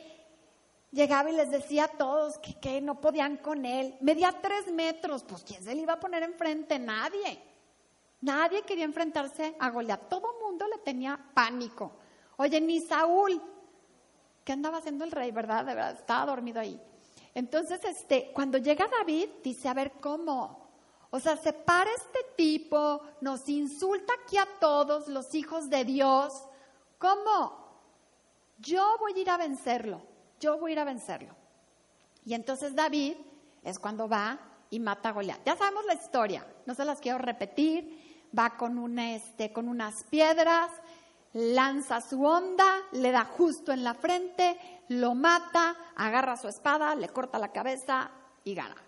llegaba 0.91 1.31
y 1.31 1.37
les 1.37 1.51
decía 1.51 1.85
a 1.85 1.89
todos 1.89 2.39
que, 2.61 2.81
no 2.81 3.01
podían 3.01 3.37
con 3.39 3.65
él. 3.65 3.97
Medía 4.01 4.33
tres 4.41 4.73
metros, 4.73 5.25
pues 5.25 5.43
¿quién 5.45 5.63
se 5.63 5.75
le 5.75 5.83
iba 5.83 5.95
a 5.95 6.01
poner 6.01 6.23
enfrente? 6.23 6.79
Nadie. 6.79 7.43
Nadie 8.21 8.63
quería 8.63 8.85
enfrentarse 8.85 9.55
a 9.59 9.71
Goliat. 9.71 10.09
Todo 10.09 10.33
el 10.35 10.45
mundo 10.45 10.67
le 10.67 10.79
tenía 10.79 11.19
pánico. 11.35 11.93
Oye, 12.37 12.61
ni 12.61 12.81
Saúl, 12.81 13.41
¿qué 14.45 14.53
andaba 14.53 14.79
haciendo 14.79 15.05
el 15.05 15.13
rey, 15.13 15.31
verdad? 15.31 15.65
De 15.65 15.75
verdad, 15.75 15.95
estaba 15.95 16.27
dormido 16.27 16.61
ahí. 16.61 16.81
Entonces, 17.35 17.81
este, 17.85 18.33
cuando 18.33 18.59
llega 18.59 18.89
David, 18.89 19.29
dice, 19.45 19.69
a 19.69 19.75
ver, 19.75 19.93
¿cómo? 20.01 20.68
O 21.11 21.21
sea, 21.21 21.37
se 21.37 21.53
para 21.53 21.91
este 21.93 22.21
tipo, 22.37 23.01
nos 23.21 23.49
insulta 23.49 24.13
aquí 24.23 24.37
a 24.37 24.47
todos 24.61 25.09
los 25.09 25.35
hijos 25.35 25.71
de 25.71 25.85
Dios. 25.85 26.45
¿Cómo? 26.99 27.69
Yo 28.59 28.97
voy 28.99 29.15
a 29.15 29.19
ir 29.19 29.31
a 29.31 29.39
vencerlo, 29.39 30.03
yo 30.41 30.59
voy 30.59 30.73
a 30.73 30.75
ir 30.75 30.81
a 30.81 30.85
vencerlo. 30.85 31.35
Y 32.25 32.35
entonces 32.35 32.75
David 32.75 33.15
es 33.63 33.79
cuando 33.79 34.09
va 34.09 34.39
y 34.69 34.81
mata 34.81 35.09
a 35.09 35.13
Goliat. 35.13 35.45
Ya 35.47 35.57
sabemos 35.57 35.87
la 35.87 35.95
historia, 35.95 36.47
no 36.67 36.75
se 36.75 36.85
las 36.85 37.01
quiero 37.01 37.19
repetir. 37.19 38.29
va 38.39 38.59
con, 38.59 38.77
una, 38.77 39.15
este, 39.15 39.55
con 39.55 39.69
unas 39.69 40.05
piedras, 40.05 40.71
lanza 41.33 42.03
su 42.03 42.23
onda, 42.25 42.83
le 42.93 43.11
da 43.11 43.25
justo 43.25 43.73
en 43.73 43.83
la 43.83 43.95
frente, 43.95 44.59
lo 44.89 45.15
mata, 45.15 45.75
agarra 45.97 46.37
su 46.37 46.49
espada, 46.49 46.95
le 46.95 47.09
corta 47.09 47.39
la 47.39 47.53
cabeza 47.53 48.11
y 48.45 48.55
gana. 48.55 48.88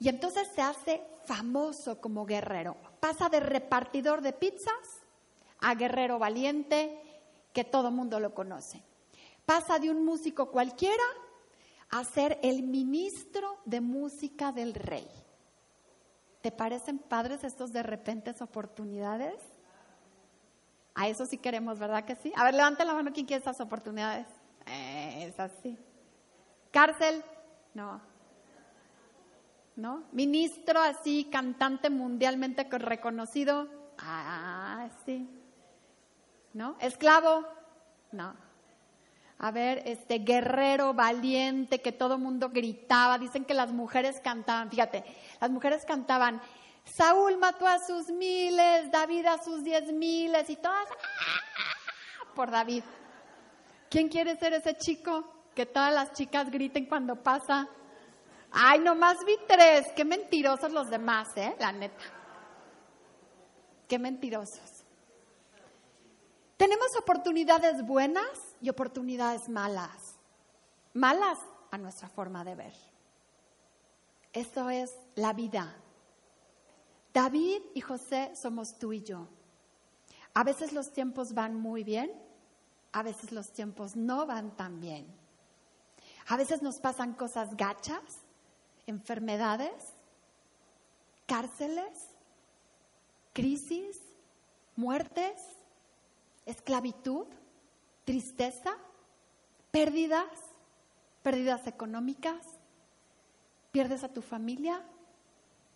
Y 0.00 0.08
entonces 0.08 0.48
se 0.54 0.62
hace 0.62 1.02
famoso 1.26 2.00
como 2.00 2.24
guerrero. 2.24 2.76
Pasa 2.98 3.28
de 3.28 3.38
repartidor 3.38 4.22
de 4.22 4.32
pizzas 4.32 5.04
a 5.60 5.74
guerrero 5.74 6.18
valiente 6.18 7.00
que 7.52 7.64
todo 7.64 7.90
mundo 7.90 8.18
lo 8.18 8.34
conoce. 8.34 8.82
Pasa 9.44 9.78
de 9.78 9.90
un 9.90 10.04
músico 10.04 10.50
cualquiera 10.50 11.04
a 11.90 12.02
ser 12.04 12.38
el 12.42 12.62
ministro 12.62 13.58
de 13.66 13.82
música 13.82 14.52
del 14.52 14.74
rey. 14.74 15.08
¿Te 16.40 16.50
parecen 16.50 16.98
padres 16.98 17.44
estos 17.44 17.70
de 17.70 17.82
repentes 17.82 18.40
oportunidades? 18.40 19.34
A 20.94 21.08
eso 21.08 21.26
sí 21.26 21.36
queremos, 21.36 21.78
¿verdad 21.78 22.06
que 22.06 22.16
sí? 22.16 22.32
A 22.36 22.44
ver, 22.44 22.54
levante 22.54 22.86
la 22.86 22.94
mano 22.94 23.12
quien 23.12 23.26
quiere 23.26 23.38
estas 23.38 23.60
oportunidades. 23.60 24.26
Eh, 24.66 25.26
es 25.26 25.38
así. 25.38 25.78
Cárcel, 26.70 27.22
no. 27.74 28.09
¿No? 29.80 30.04
Ministro 30.12 30.78
así, 30.78 31.24
cantante 31.32 31.88
mundialmente 31.88 32.64
reconocido. 32.64 33.66
Ah, 33.96 34.90
sí. 35.06 35.26
¿No? 36.52 36.76
Esclavo, 36.80 37.46
no. 38.12 38.36
A 39.38 39.50
ver, 39.52 39.80
este 39.86 40.18
guerrero 40.18 40.92
valiente 40.92 41.80
que 41.80 41.92
todo 41.92 42.18
mundo 42.18 42.50
gritaba. 42.50 43.16
Dicen 43.16 43.46
que 43.46 43.54
las 43.54 43.72
mujeres 43.72 44.20
cantaban, 44.20 44.68
fíjate, 44.68 45.02
las 45.40 45.50
mujeres 45.50 45.86
cantaban, 45.86 46.42
Saúl 46.84 47.38
mató 47.38 47.66
a 47.66 47.78
sus 47.78 48.10
miles, 48.10 48.90
David 48.90 49.24
a 49.24 49.42
sus 49.42 49.64
diez 49.64 49.90
miles 49.94 50.50
y 50.50 50.56
todas 50.56 50.88
¡ah! 50.90 52.34
por 52.34 52.50
David. 52.50 52.84
¿Quién 53.88 54.10
quiere 54.10 54.36
ser 54.36 54.52
ese 54.52 54.76
chico? 54.76 55.24
Que 55.54 55.64
todas 55.64 55.94
las 55.94 56.12
chicas 56.12 56.50
griten 56.50 56.84
cuando 56.84 57.16
pasa. 57.16 57.66
Ay, 58.52 58.80
nomás 58.80 59.24
vi 59.24 59.36
tres. 59.46 59.86
Qué 59.94 60.04
mentirosos 60.04 60.72
los 60.72 60.90
demás, 60.90 61.28
¿eh? 61.36 61.54
La 61.58 61.72
neta. 61.72 62.04
Qué 63.88 63.98
mentirosos. 63.98 64.84
Tenemos 66.56 66.94
oportunidades 66.96 67.84
buenas 67.86 68.56
y 68.60 68.68
oportunidades 68.68 69.48
malas. 69.48 70.16
Malas 70.92 71.38
a 71.70 71.78
nuestra 71.78 72.08
forma 72.08 72.44
de 72.44 72.54
ver. 72.54 72.74
Eso 74.32 74.70
es 74.70 74.94
la 75.14 75.32
vida. 75.32 75.74
David 77.12 77.62
y 77.74 77.80
José 77.80 78.32
somos 78.36 78.78
tú 78.78 78.92
y 78.92 79.02
yo. 79.02 79.26
A 80.34 80.44
veces 80.44 80.72
los 80.72 80.92
tiempos 80.92 81.34
van 81.34 81.56
muy 81.56 81.82
bien, 81.82 82.12
a 82.92 83.02
veces 83.02 83.32
los 83.32 83.52
tiempos 83.52 83.96
no 83.96 84.26
van 84.26 84.56
tan 84.56 84.80
bien. 84.80 85.06
A 86.28 86.36
veces 86.36 86.62
nos 86.62 86.78
pasan 86.78 87.14
cosas 87.14 87.56
gachas, 87.56 88.18
enfermedades, 88.86 89.94
cárceles, 91.26 92.08
crisis, 93.32 93.98
muertes 94.76 95.40
esclavitud, 96.50 97.26
tristeza, 98.04 98.72
pérdidas, 99.70 100.28
pérdidas 101.22 101.66
económicas, 101.66 102.44
pierdes 103.70 104.02
a 104.04 104.08
tu 104.08 104.22
familia, 104.22 104.82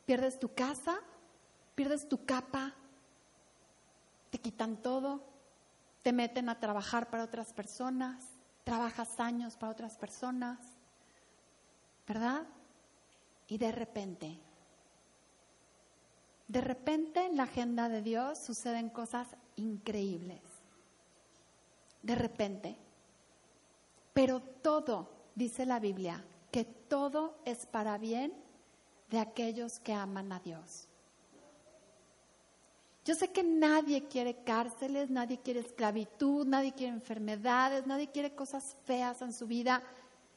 pierdes 0.05 0.38
tu 0.38 0.53
casa, 0.53 0.99
pierdes 1.75 2.09
tu 2.09 2.25
capa, 2.25 2.75
te 4.31 4.38
quitan 4.38 4.77
todo, 4.77 5.23
te 6.03 6.12
meten 6.12 6.49
a 6.49 6.59
trabajar 6.59 7.09
para 7.09 7.25
otras 7.25 7.53
personas, 7.53 8.25
trabajas 8.64 9.21
años 9.21 9.57
para 9.57 9.73
otras 9.73 9.97
personas, 9.97 10.59
¿verdad? 12.07 12.43
Y 13.48 13.59
de 13.59 13.72
repente, 13.72 14.38
de 16.48 16.61
repente 16.61 17.26
en 17.26 17.37
la 17.37 17.44
agenda 17.44 17.88
de 17.88 18.02
Dios 18.02 18.38
suceden 18.38 18.88
cosas 18.88 19.28
increíbles 19.57 20.40
de 22.04 22.14
repente. 22.14 22.76
Pero 24.12 24.40
todo, 24.40 25.09
dice 25.35 25.66
la 25.66 25.80
Biblia, 25.80 26.22
que 26.52 26.64
todo 26.64 27.37
es 27.44 27.66
para 27.66 27.98
bien 27.98 28.33
de 29.11 29.18
aquellos 29.18 29.80
que 29.80 29.92
aman 29.92 30.30
a 30.30 30.38
Dios. 30.40 30.87
Yo 33.04 33.14
sé 33.14 33.28
que 33.33 33.42
nadie 33.42 34.07
quiere 34.07 34.37
cárceles, 34.44 35.11
nadie 35.11 35.38
quiere 35.38 35.61
esclavitud, 35.61 36.46
nadie 36.46 36.72
quiere 36.72 36.92
enfermedades, 36.92 37.87
nadie 37.87 38.09
quiere 38.09 38.35
cosas 38.35 38.76
feas 38.85 39.20
en 39.20 39.33
su 39.33 39.46
vida. 39.46 39.83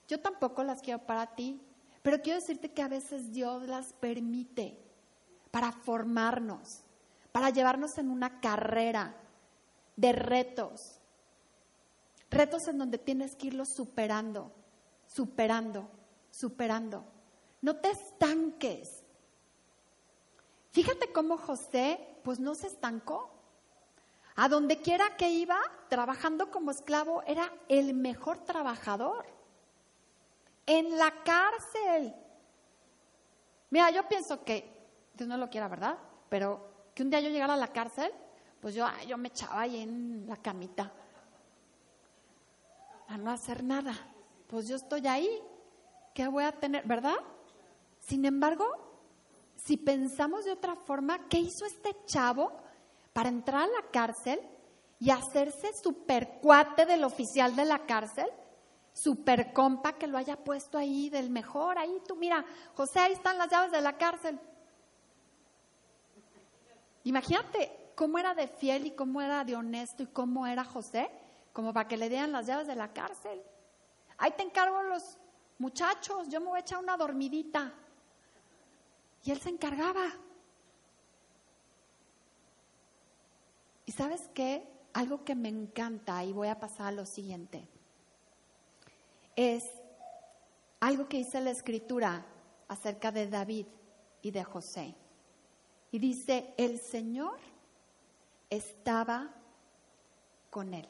Yo 0.07 0.19
tampoco 0.19 0.63
las 0.63 0.81
quiero 0.81 0.99
para 0.99 1.27
ti, 1.27 1.61
pero 2.07 2.21
quiero 2.21 2.39
decirte 2.39 2.71
que 2.71 2.81
a 2.81 2.87
veces 2.87 3.33
Dios 3.33 3.63
las 3.63 3.91
permite 3.91 4.79
para 5.51 5.73
formarnos, 5.73 6.79
para 7.33 7.49
llevarnos 7.49 7.97
en 7.97 8.09
una 8.09 8.39
carrera 8.39 9.13
de 9.97 10.13
retos, 10.13 11.01
Retos 12.29 12.69
en 12.69 12.77
donde 12.77 12.97
tienes 12.97 13.35
que 13.35 13.47
irlos 13.47 13.67
superando, 13.67 14.53
superando, 15.05 15.89
superando. 16.31 17.03
No 17.61 17.75
te 17.75 17.89
estanques. 17.89 19.03
Fíjate 20.71 21.11
cómo 21.11 21.37
José, 21.37 21.99
pues 22.23 22.39
no 22.39 22.55
se 22.55 22.67
estancó. 22.67 23.29
A 24.37 24.47
donde 24.47 24.79
quiera 24.79 25.17
que 25.17 25.29
iba, 25.29 25.59
trabajando 25.89 26.51
como 26.51 26.71
esclavo, 26.71 27.21
era 27.27 27.51
el 27.67 27.93
mejor 27.93 28.45
trabajador. 28.45 29.36
En 30.67 30.95
la 30.97 31.11
cárcel. 31.23 32.13
Mira, 33.71 33.89
yo 33.89 34.07
pienso 34.07 34.43
que, 34.43 34.87
Dios 35.15 35.27
no 35.27 35.37
lo 35.37 35.49
quiera, 35.49 35.67
¿verdad? 35.67 35.97
Pero 36.29 36.91
que 36.93 37.01
un 37.01 37.09
día 37.09 37.19
yo 37.19 37.29
llegara 37.29 37.55
a 37.55 37.57
la 37.57 37.71
cárcel, 37.71 38.11
pues 38.61 38.75
yo, 38.75 38.85
yo 39.07 39.17
me 39.17 39.29
echaba 39.29 39.61
ahí 39.61 39.81
en 39.81 40.27
la 40.27 40.37
camita 40.37 40.91
a 43.07 43.17
no 43.17 43.31
hacer 43.31 43.63
nada. 43.63 43.93
Pues 44.47 44.67
yo 44.67 44.75
estoy 44.75 45.07
ahí, 45.07 45.41
¿qué 46.13 46.27
voy 46.27 46.43
a 46.43 46.51
tener? 46.51 46.85
¿Verdad? 46.85 47.15
Sin 47.99 48.25
embargo, 48.25 48.65
si 49.55 49.77
pensamos 49.77 50.45
de 50.45 50.51
otra 50.51 50.75
forma, 50.75 51.27
¿qué 51.27 51.39
hizo 51.39 51.65
este 51.65 51.95
chavo 52.05 52.51
para 53.13 53.29
entrar 53.29 53.63
a 53.63 53.67
la 53.67 53.89
cárcel 53.91 54.39
y 54.99 55.09
hacerse 55.09 55.71
super 55.83 56.39
cuate 56.41 56.85
del 56.85 57.03
oficial 57.03 57.55
de 57.55 57.65
la 57.65 57.85
cárcel? 57.85 58.27
Super 58.97 59.53
compa 59.53 59.93
que 59.93 60.07
lo 60.07 60.17
haya 60.17 60.35
puesto 60.35 60.75
ahí 60.75 61.11
del 61.11 61.29
mejor, 61.29 61.77
ahí 61.77 62.01
tú 62.07 62.15
mira, 62.15 62.43
José, 62.73 62.99
ahí 62.99 63.13
están 63.13 63.37
las 63.37 63.47
llaves 63.47 63.71
de 63.71 63.79
la 63.79 63.95
cárcel. 63.95 64.39
Imagínate 67.03 67.91
cómo 67.93 68.17
era 68.17 68.33
de 68.33 68.47
fiel 68.47 68.87
y 68.87 68.91
cómo 68.95 69.21
era 69.21 69.43
de 69.43 69.55
honesto 69.55 70.01
y 70.01 70.07
cómo 70.07 70.47
era 70.47 70.63
José 70.63 71.11
como 71.53 71.73
para 71.73 71.87
que 71.87 71.95
le 71.95 72.09
dieran 72.09 72.31
las 72.31 72.47
llaves 72.47 72.65
de 72.65 72.73
la 72.73 72.91
cárcel. 72.91 73.39
Ahí 74.17 74.31
te 74.31 74.41
encargo 74.41 74.81
los 74.81 75.19
muchachos, 75.59 76.27
yo 76.29 76.39
me 76.39 76.47
voy 76.47 76.57
a 76.57 76.61
echar 76.61 76.79
una 76.79 76.97
dormidita. 76.97 77.71
Y 79.23 79.29
él 79.29 79.39
se 79.39 79.49
encargaba. 79.49 80.07
Y 83.85 83.91
sabes 83.91 84.27
qué? 84.33 84.67
Algo 84.93 85.23
que 85.23 85.35
me 85.35 85.49
encanta, 85.49 86.23
y 86.23 86.33
voy 86.33 86.47
a 86.47 86.59
pasar 86.59 86.87
a 86.87 86.91
lo 86.91 87.05
siguiente, 87.05 87.67
es 89.37 89.63
algo 90.79 91.07
que 91.07 91.17
dice 91.17 91.39
la 91.39 91.51
escritura 91.51 92.25
acerca 92.67 93.11
de 93.11 93.27
David 93.27 93.67
y 94.21 94.31
de 94.31 94.43
José. 94.43 94.95
Y 95.91 95.99
dice, 95.99 96.53
el 96.57 96.79
Señor 96.79 97.37
estaba 98.49 99.29
con 100.49 100.73
él. 100.73 100.87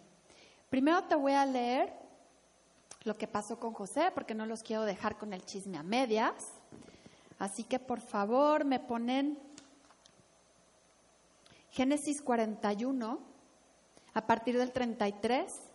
Primero 0.69 1.03
te 1.03 1.15
voy 1.15 1.33
a 1.33 1.45
leer 1.45 1.93
lo 3.03 3.17
que 3.17 3.27
pasó 3.27 3.59
con 3.59 3.73
José, 3.73 4.11
porque 4.15 4.33
no 4.33 4.45
los 4.45 4.63
quiero 4.63 4.83
dejar 4.83 5.17
con 5.17 5.33
el 5.33 5.45
chisme 5.45 5.77
a 5.77 5.83
medias. 5.83 6.51
Así 7.39 7.63
que 7.63 7.79
por 7.79 7.99
favor 7.99 8.65
me 8.65 8.79
ponen 8.79 9.37
Génesis 11.71 12.21
41, 12.21 13.19
a 14.13 14.25
partir 14.25 14.57
del 14.57 14.71
33. 14.71 15.66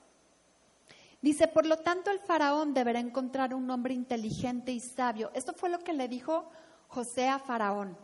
Dice, 1.22 1.48
por 1.48 1.64
lo 1.64 1.78
tanto 1.78 2.10
el 2.10 2.18
faraón 2.18 2.74
deberá 2.74 2.98
encontrar 2.98 3.54
un 3.54 3.70
hombre 3.70 3.94
inteligente 3.94 4.72
y 4.72 4.80
sabio. 4.80 5.30
Esto 5.34 5.54
fue 5.54 5.70
lo 5.70 5.78
que 5.78 5.92
le 5.92 6.08
dijo 6.08 6.50
José 6.88 7.28
a 7.28 7.38
faraón. 7.38 7.96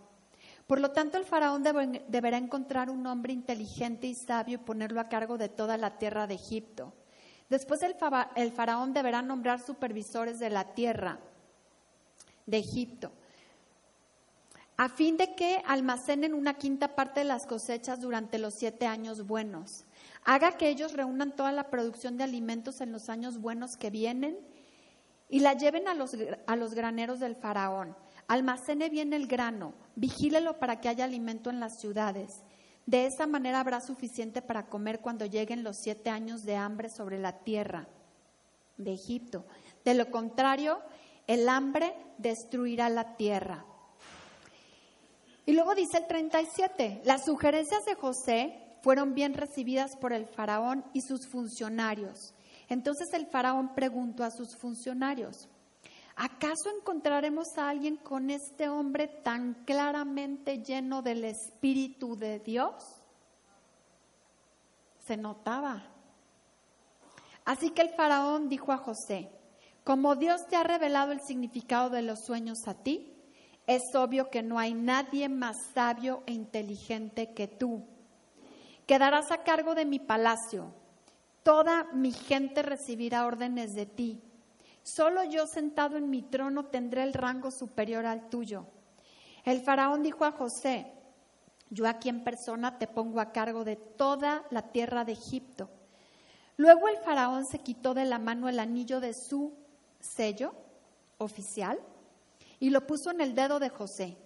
Por 0.68 0.80
lo 0.80 0.90
tanto, 0.92 1.16
el 1.16 1.24
faraón 1.24 1.62
deberá 1.62 2.36
encontrar 2.36 2.90
un 2.90 3.06
hombre 3.06 3.32
inteligente 3.32 4.06
y 4.06 4.14
sabio 4.14 4.56
y 4.56 4.58
ponerlo 4.58 5.00
a 5.00 5.08
cargo 5.08 5.38
de 5.38 5.48
toda 5.48 5.78
la 5.78 5.98
tierra 5.98 6.26
de 6.26 6.34
Egipto. 6.34 6.92
Después 7.48 7.82
el, 7.82 7.96
el 8.36 8.52
faraón 8.52 8.92
deberá 8.92 9.22
nombrar 9.22 9.60
supervisores 9.60 10.38
de 10.38 10.50
la 10.50 10.74
tierra 10.74 11.18
de 12.44 12.58
Egipto. 12.58 13.10
a 14.76 14.88
fin 14.88 15.16
de 15.16 15.34
que 15.34 15.60
almacenen 15.66 16.34
una 16.34 16.54
quinta 16.54 16.94
parte 16.94 17.20
de 17.20 17.24
las 17.24 17.46
cosechas 17.46 18.00
durante 18.00 18.38
los 18.38 18.54
siete 18.54 18.86
años 18.86 19.26
buenos. 19.26 19.84
Haga 20.30 20.58
que 20.58 20.68
ellos 20.68 20.92
reúnan 20.92 21.34
toda 21.34 21.52
la 21.52 21.70
producción 21.70 22.18
de 22.18 22.24
alimentos 22.24 22.82
en 22.82 22.92
los 22.92 23.08
años 23.08 23.38
buenos 23.38 23.78
que 23.78 23.88
vienen 23.88 24.38
y 25.30 25.40
la 25.40 25.54
lleven 25.54 25.88
a 25.88 25.94
los, 25.94 26.14
a 26.46 26.54
los 26.54 26.74
graneros 26.74 27.18
del 27.18 27.34
faraón. 27.34 27.96
Almacene 28.26 28.90
bien 28.90 29.14
el 29.14 29.26
grano, 29.26 29.72
vigílelo 29.96 30.58
para 30.58 30.82
que 30.82 30.90
haya 30.90 31.06
alimento 31.06 31.48
en 31.48 31.60
las 31.60 31.80
ciudades. 31.80 32.42
De 32.84 33.06
esa 33.06 33.26
manera 33.26 33.60
habrá 33.60 33.80
suficiente 33.80 34.42
para 34.42 34.66
comer 34.66 35.00
cuando 35.00 35.24
lleguen 35.24 35.64
los 35.64 35.78
siete 35.78 36.10
años 36.10 36.42
de 36.42 36.56
hambre 36.56 36.90
sobre 36.90 37.18
la 37.18 37.38
tierra 37.38 37.88
de 38.76 38.92
Egipto. 38.92 39.46
De 39.82 39.94
lo 39.94 40.10
contrario, 40.10 40.82
el 41.26 41.48
hambre 41.48 41.94
destruirá 42.18 42.90
la 42.90 43.16
tierra. 43.16 43.64
Y 45.46 45.54
luego 45.54 45.74
dice 45.74 45.96
el 45.96 46.06
37, 46.06 47.00
las 47.06 47.24
sugerencias 47.24 47.82
de 47.86 47.94
José 47.94 48.67
fueron 48.82 49.14
bien 49.14 49.34
recibidas 49.34 49.96
por 49.96 50.12
el 50.12 50.26
faraón 50.26 50.84
y 50.92 51.02
sus 51.02 51.26
funcionarios. 51.28 52.34
Entonces 52.68 53.08
el 53.12 53.26
faraón 53.26 53.74
preguntó 53.74 54.24
a 54.24 54.30
sus 54.30 54.56
funcionarios, 54.56 55.48
¿acaso 56.16 56.70
encontraremos 56.76 57.46
a 57.56 57.68
alguien 57.68 57.96
con 57.96 58.30
este 58.30 58.68
hombre 58.68 59.08
tan 59.08 59.54
claramente 59.64 60.62
lleno 60.62 61.02
del 61.02 61.24
Espíritu 61.24 62.16
de 62.16 62.40
Dios? 62.40 62.74
Se 65.06 65.16
notaba. 65.16 65.82
Así 67.44 67.70
que 67.70 67.82
el 67.82 67.90
faraón 67.90 68.48
dijo 68.48 68.72
a 68.72 68.76
José, 68.76 69.30
como 69.82 70.16
Dios 70.16 70.46
te 70.48 70.56
ha 70.56 70.64
revelado 70.64 71.12
el 71.12 71.22
significado 71.22 71.88
de 71.88 72.02
los 72.02 72.26
sueños 72.26 72.58
a 72.66 72.74
ti, 72.74 73.14
es 73.66 73.82
obvio 73.94 74.28
que 74.28 74.42
no 74.42 74.58
hay 74.58 74.74
nadie 74.74 75.30
más 75.30 75.56
sabio 75.72 76.22
e 76.26 76.32
inteligente 76.32 77.32
que 77.32 77.48
tú. 77.48 77.86
Quedarás 78.88 79.30
a 79.32 79.42
cargo 79.42 79.74
de 79.74 79.84
mi 79.84 79.98
palacio. 79.98 80.72
Toda 81.42 81.84
mi 81.92 82.10
gente 82.10 82.62
recibirá 82.62 83.26
órdenes 83.26 83.74
de 83.74 83.84
ti. 83.84 84.22
Solo 84.82 85.24
yo 85.24 85.46
sentado 85.46 85.98
en 85.98 86.08
mi 86.08 86.22
trono 86.22 86.64
tendré 86.64 87.02
el 87.02 87.12
rango 87.12 87.50
superior 87.50 88.06
al 88.06 88.30
tuyo. 88.30 88.64
El 89.44 89.60
faraón 89.60 90.02
dijo 90.02 90.24
a 90.24 90.32
José, 90.32 90.90
yo 91.68 91.86
aquí 91.86 92.08
en 92.08 92.24
persona 92.24 92.78
te 92.78 92.86
pongo 92.86 93.20
a 93.20 93.30
cargo 93.30 93.62
de 93.62 93.76
toda 93.76 94.46
la 94.48 94.62
tierra 94.72 95.04
de 95.04 95.12
Egipto. 95.12 95.68
Luego 96.56 96.88
el 96.88 96.96
faraón 96.96 97.44
se 97.44 97.58
quitó 97.58 97.92
de 97.92 98.06
la 98.06 98.18
mano 98.18 98.48
el 98.48 98.58
anillo 98.58 99.00
de 99.00 99.12
su 99.12 99.52
sello 100.00 100.54
oficial 101.18 101.78
y 102.58 102.70
lo 102.70 102.86
puso 102.86 103.10
en 103.10 103.20
el 103.20 103.34
dedo 103.34 103.58
de 103.58 103.68
José. 103.68 104.16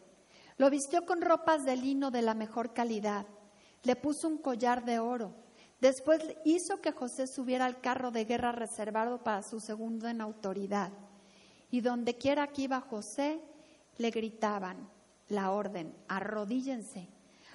Lo 0.56 0.70
vistió 0.70 1.04
con 1.04 1.20
ropas 1.20 1.64
de 1.64 1.74
lino 1.74 2.12
de 2.12 2.22
la 2.22 2.34
mejor 2.34 2.72
calidad. 2.72 3.26
Le 3.82 3.96
puso 3.96 4.28
un 4.28 4.38
collar 4.38 4.84
de 4.84 4.98
oro. 4.98 5.32
Después 5.80 6.22
hizo 6.44 6.80
que 6.80 6.92
José 6.92 7.26
subiera 7.26 7.66
al 7.66 7.80
carro 7.80 8.10
de 8.12 8.24
guerra 8.24 8.52
reservado 8.52 9.24
para 9.24 9.42
su 9.42 9.58
segundo 9.58 10.08
en 10.08 10.20
autoridad. 10.20 10.92
Y 11.70 11.80
donde 11.80 12.16
quiera 12.16 12.46
que 12.48 12.62
iba 12.62 12.80
José, 12.80 13.40
le 13.98 14.10
gritaban 14.10 14.88
la 15.28 15.50
orden, 15.50 15.94
arrodíllense. 16.08 17.08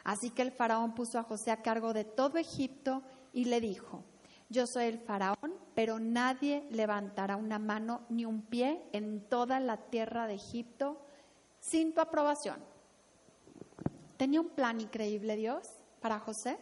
Así 0.03 0.29
que 0.29 0.41
el 0.41 0.51
faraón 0.51 0.95
puso 0.95 1.19
a 1.19 1.23
José 1.23 1.51
a 1.51 1.61
cargo 1.61 1.93
de 1.93 2.03
todo 2.03 2.37
Egipto 2.37 3.03
y 3.33 3.45
le 3.45 3.61
dijo, 3.61 4.03
yo 4.49 4.65
soy 4.65 4.85
el 4.85 4.99
faraón, 4.99 5.53
pero 5.75 5.99
nadie 5.99 6.65
levantará 6.71 7.35
una 7.35 7.59
mano 7.59 8.01
ni 8.09 8.25
un 8.25 8.41
pie 8.41 8.81
en 8.93 9.21
toda 9.21 9.59
la 9.59 9.77
tierra 9.77 10.27
de 10.27 10.35
Egipto 10.35 11.01
sin 11.59 11.93
tu 11.93 12.01
aprobación. 12.01 12.57
Tenía 14.15 14.41
un 14.41 14.49
plan 14.49 14.81
increíble 14.81 15.35
Dios 15.35 15.69
para 16.07 16.19
José. 16.21 16.57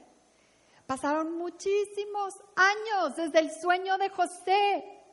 Pasaron 0.88 1.38
muchísimos 1.38 2.34
años 2.56 3.16
desde 3.16 3.40
el 3.40 3.52
sueño 3.52 3.96
de 4.00 4.10
José, 4.10 5.04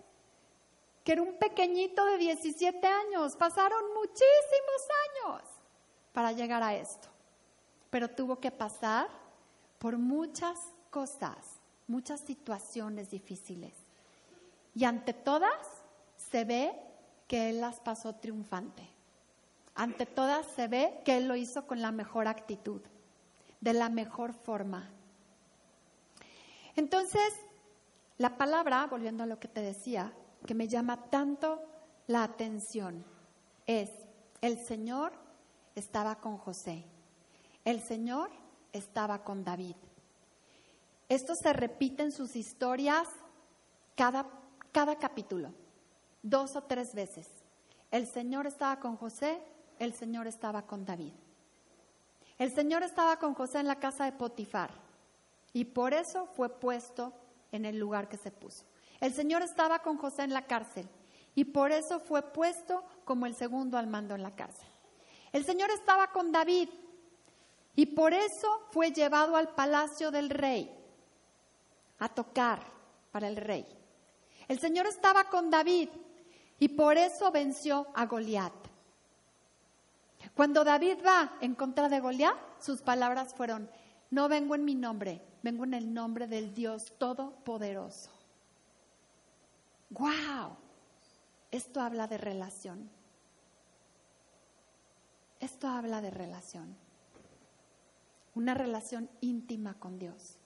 que 1.04 1.12
era 1.12 1.20
un 1.20 1.34
pequeñito 1.34 2.02
de 2.06 2.16
17 2.16 2.86
años. 2.86 3.36
Pasaron 3.36 3.92
muchísimos 3.92 4.82
años 5.04 5.42
para 6.14 6.32
llegar 6.32 6.62
a 6.62 6.74
esto. 6.74 7.08
Pero 7.90 8.08
tuvo 8.08 8.40
que 8.40 8.50
pasar 8.50 9.10
por 9.78 9.98
muchas 9.98 10.58
cosas 10.88 11.60
muchas 11.86 12.20
situaciones 12.20 13.10
difíciles. 13.10 13.74
Y 14.74 14.84
ante 14.84 15.12
todas 15.12 15.68
se 16.16 16.44
ve 16.44 16.72
que 17.28 17.50
Él 17.50 17.60
las 17.60 17.80
pasó 17.80 18.14
triunfante. 18.14 18.88
Ante 19.74 20.06
todas 20.06 20.46
se 20.46 20.68
ve 20.68 21.02
que 21.04 21.18
Él 21.18 21.28
lo 21.28 21.36
hizo 21.36 21.66
con 21.66 21.82
la 21.82 21.92
mejor 21.92 22.28
actitud, 22.28 22.80
de 23.62 23.72
la 23.72 23.88
mejor 23.88 24.34
forma. 24.34 24.90
Entonces, 26.76 27.32
la 28.18 28.36
palabra, 28.36 28.86
volviendo 28.86 29.22
a 29.22 29.26
lo 29.26 29.38
que 29.38 29.48
te 29.48 29.60
decía, 29.62 30.12
que 30.44 30.54
me 30.54 30.68
llama 30.68 31.04
tanto 31.10 31.62
la 32.08 32.24
atención, 32.24 33.04
es, 33.66 33.88
el 34.40 34.58
Señor 34.58 35.12
estaba 35.76 36.16
con 36.16 36.36
José, 36.38 36.84
el 37.64 37.80
Señor 37.80 38.30
estaba 38.72 39.22
con 39.22 39.44
David. 39.44 39.76
Esto 41.08 41.34
se 41.36 41.52
repite 41.52 42.02
en 42.02 42.10
sus 42.10 42.34
historias 42.34 43.06
cada, 43.94 44.26
cada 44.72 44.96
capítulo, 44.98 45.52
dos 46.22 46.56
o 46.56 46.64
tres 46.64 46.94
veces. 46.94 47.28
El 47.92 48.08
Señor 48.08 48.48
estaba 48.48 48.80
con 48.80 48.96
José, 48.96 49.40
el 49.78 49.92
Señor 49.92 50.26
estaba 50.26 50.62
con 50.62 50.84
David. 50.84 51.12
El 52.42 52.52
Señor 52.52 52.82
estaba 52.82 53.20
con 53.20 53.34
José 53.34 53.60
en 53.60 53.68
la 53.68 53.78
casa 53.78 54.04
de 54.04 54.10
Potifar 54.10 54.72
y 55.52 55.64
por 55.64 55.94
eso 55.94 56.26
fue 56.26 56.48
puesto 56.48 57.12
en 57.52 57.64
el 57.64 57.78
lugar 57.78 58.08
que 58.08 58.16
se 58.16 58.32
puso. 58.32 58.64
El 59.00 59.14
Señor 59.14 59.42
estaba 59.42 59.78
con 59.78 59.96
José 59.96 60.24
en 60.24 60.34
la 60.34 60.44
cárcel 60.48 60.88
y 61.36 61.44
por 61.44 61.70
eso 61.70 62.00
fue 62.00 62.20
puesto 62.20 62.82
como 63.04 63.26
el 63.26 63.36
segundo 63.36 63.78
al 63.78 63.86
mando 63.86 64.16
en 64.16 64.24
la 64.24 64.34
cárcel. 64.34 64.66
El 65.30 65.44
Señor 65.44 65.70
estaba 65.70 66.10
con 66.10 66.32
David 66.32 66.68
y 67.76 67.86
por 67.86 68.12
eso 68.12 68.66
fue 68.72 68.90
llevado 68.90 69.36
al 69.36 69.50
palacio 69.54 70.10
del 70.10 70.28
rey 70.28 70.68
a 72.00 72.08
tocar 72.08 72.60
para 73.12 73.28
el 73.28 73.36
rey. 73.36 73.64
El 74.48 74.58
Señor 74.58 74.88
estaba 74.88 75.30
con 75.30 75.48
David 75.48 75.90
y 76.58 76.70
por 76.70 76.96
eso 76.98 77.30
venció 77.30 77.86
a 77.94 78.04
Goliat. 78.06 78.71
Cuando 80.34 80.64
David 80.64 80.98
va 81.04 81.36
en 81.40 81.54
contra 81.54 81.88
de 81.88 82.00
Goliat, 82.00 82.36
sus 82.58 82.82
palabras 82.82 83.34
fueron, 83.34 83.70
no 84.10 84.28
vengo 84.28 84.54
en 84.54 84.64
mi 84.64 84.74
nombre, 84.74 85.22
vengo 85.42 85.64
en 85.64 85.74
el 85.74 85.92
nombre 85.92 86.26
del 86.26 86.54
Dios 86.54 86.92
Todopoderoso. 86.98 88.10
¡Wow! 89.90 90.56
Esto 91.50 91.80
habla 91.80 92.06
de 92.06 92.18
relación. 92.18 92.88
Esto 95.40 95.68
habla 95.68 96.00
de 96.00 96.10
relación. 96.10 96.76
Una 98.34 98.54
relación 98.54 99.10
íntima 99.20 99.74
con 99.74 99.98
Dios 99.98 100.38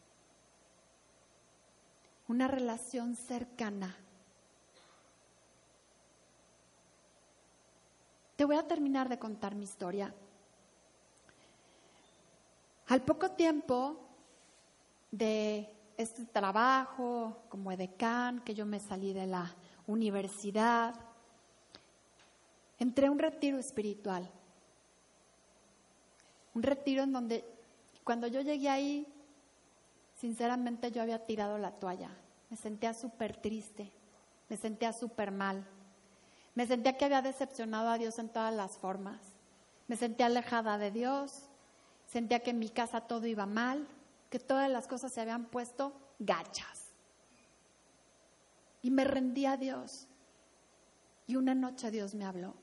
una 2.29 2.49
relación 2.49 3.14
cercana. 3.14 3.96
Te 8.37 8.44
voy 8.44 8.57
a 8.57 8.68
terminar 8.68 9.09
de 9.09 9.18
contar 9.18 9.55
mi 9.55 9.64
historia. 9.64 10.14
Al 12.88 13.03
poco 13.03 13.31
tiempo 13.31 13.96
de 15.11 15.68
este 15.96 16.25
trabajo 16.27 17.38
como 17.49 17.72
edecán, 17.72 18.40
que 18.40 18.55
yo 18.55 18.66
me 18.66 18.79
salí 18.79 19.12
de 19.12 19.27
la 19.27 19.55
universidad, 19.87 20.94
entré 22.79 23.07
a 23.07 23.11
un 23.11 23.18
retiro 23.18 23.59
espiritual. 23.59 24.31
Un 26.55 26.62
retiro 26.62 27.03
en 27.03 27.13
donde 27.13 27.44
cuando 28.04 28.27
yo 28.27 28.40
llegué 28.40 28.69
ahí 28.69 29.13
sinceramente 30.15 30.90
yo 30.90 31.02
había 31.02 31.25
tirado 31.25 31.58
la 31.58 31.73
toalla. 31.73 32.11
Me 32.50 32.56
sentía 32.56 32.94
súper 32.94 33.37
triste, 33.37 33.90
me 34.48 34.56
sentía 34.56 34.92
súper 34.92 35.31
mal. 35.31 35.67
Me 36.57 36.67
sentía 36.67 36.96
que 36.96 37.04
había 37.04 37.21
decepcionado 37.21 37.90
a 37.90 37.98
Dios 37.98 38.19
en 38.19 38.31
todas 38.31 38.52
las 38.52 38.79
formas. 38.79 39.21
Me 39.88 39.96
sentía 39.96 40.27
alejada 40.27 40.79
de 40.79 40.90
Dios, 40.90 41.42
sentía 42.07 42.40
que 42.40 42.50
en 42.50 42.59
mi 42.59 42.71
casa 42.71 43.02
todo 43.02 43.27
iba 43.27 43.44
mal, 43.44 43.87
que 44.31 44.40
todas 44.40 44.71
las 44.71 44.88
cosas 44.88 45.13
se 45.13 45.21
habían 45.21 45.44
puesto 45.44 45.92
gachas. 46.19 46.87
Y 48.81 48.90
me 48.90 49.04
rendí 49.04 49.44
a 49.44 49.59
Dios. 49.59 50.09
Y 51.27 51.37
una 51.37 51.54
noche 51.54 51.90
Dios 51.90 52.15
me 52.15 52.25
habló 52.25 52.54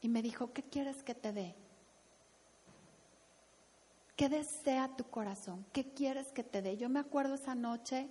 y 0.00 0.08
me 0.08 0.22
dijo, 0.22 0.52
¿qué 0.52 0.62
quieres 0.62 1.02
que 1.02 1.16
te 1.16 1.32
dé? 1.32 1.56
¿Qué 4.14 4.28
desea 4.28 4.94
tu 4.96 5.04
corazón? 5.04 5.66
¿Qué 5.72 5.92
quieres 5.92 6.30
que 6.30 6.44
te 6.44 6.62
dé? 6.62 6.76
Yo 6.76 6.88
me 6.88 7.00
acuerdo 7.00 7.34
esa 7.34 7.56
noche 7.56 8.08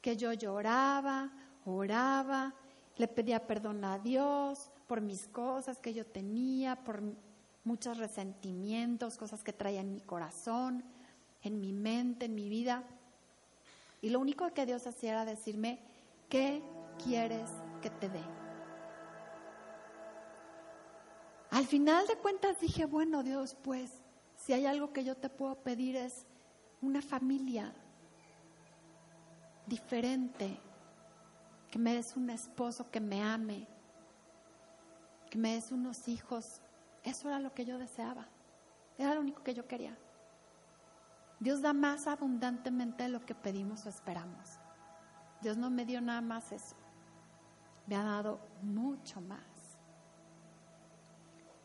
que 0.00 0.16
yo 0.16 0.32
lloraba, 0.32 1.30
oraba, 1.66 2.54
le 2.96 3.08
pedía 3.08 3.46
perdón 3.46 3.84
a 3.84 3.98
Dios 3.98 4.70
por 4.86 5.00
mis 5.00 5.26
cosas 5.26 5.80
que 5.80 5.92
yo 5.92 6.06
tenía, 6.06 6.76
por 6.76 7.02
muchos 7.64 7.98
resentimientos, 7.98 9.16
cosas 9.16 9.42
que 9.42 9.52
traía 9.52 9.80
en 9.80 9.92
mi 9.92 10.00
corazón, 10.00 10.84
en 11.42 11.60
mi 11.60 11.72
mente, 11.72 12.26
en 12.26 12.34
mi 12.34 12.48
vida. 12.48 12.84
Y 14.00 14.10
lo 14.10 14.20
único 14.20 14.52
que 14.54 14.66
Dios 14.66 14.86
hacía 14.86 15.12
era 15.12 15.24
decirme, 15.24 15.80
¿qué 16.28 16.62
quieres 17.02 17.50
que 17.82 17.90
te 17.90 18.08
dé? 18.08 18.22
Al 21.50 21.66
final 21.66 22.06
de 22.06 22.16
cuentas 22.16 22.60
dije, 22.60 22.84
bueno 22.84 23.22
Dios, 23.22 23.56
pues 23.62 23.90
si 24.36 24.52
hay 24.52 24.66
algo 24.66 24.92
que 24.92 25.04
yo 25.04 25.16
te 25.16 25.28
puedo 25.28 25.56
pedir 25.56 25.96
es 25.96 26.26
una 26.82 27.02
familia 27.02 27.72
diferente, 29.66 30.60
que 31.70 31.78
me 31.78 31.94
des 31.94 32.16
un 32.16 32.30
esposo 32.30 32.90
que 32.90 33.00
me 33.00 33.22
ame, 33.22 33.66
que 35.30 35.38
me 35.38 35.54
des 35.54 35.72
unos 35.72 36.08
hijos. 36.08 36.60
Eso 37.02 37.28
era 37.28 37.38
lo 37.38 37.54
que 37.54 37.64
yo 37.64 37.78
deseaba, 37.78 38.26
era 38.98 39.14
lo 39.14 39.20
único 39.20 39.42
que 39.42 39.54
yo 39.54 39.66
quería. 39.66 39.96
Dios 41.38 41.60
da 41.60 41.72
más 41.72 42.06
abundantemente 42.06 43.04
de 43.04 43.10
lo 43.10 43.24
que 43.24 43.34
pedimos 43.34 43.84
o 43.86 43.88
esperamos. 43.88 44.58
Dios 45.42 45.56
no 45.56 45.70
me 45.70 45.84
dio 45.84 46.00
nada 46.00 46.20
más 46.20 46.50
eso, 46.52 46.76
me 47.86 47.96
ha 47.96 48.02
dado 48.02 48.40
mucho 48.62 49.20
más. 49.20 49.40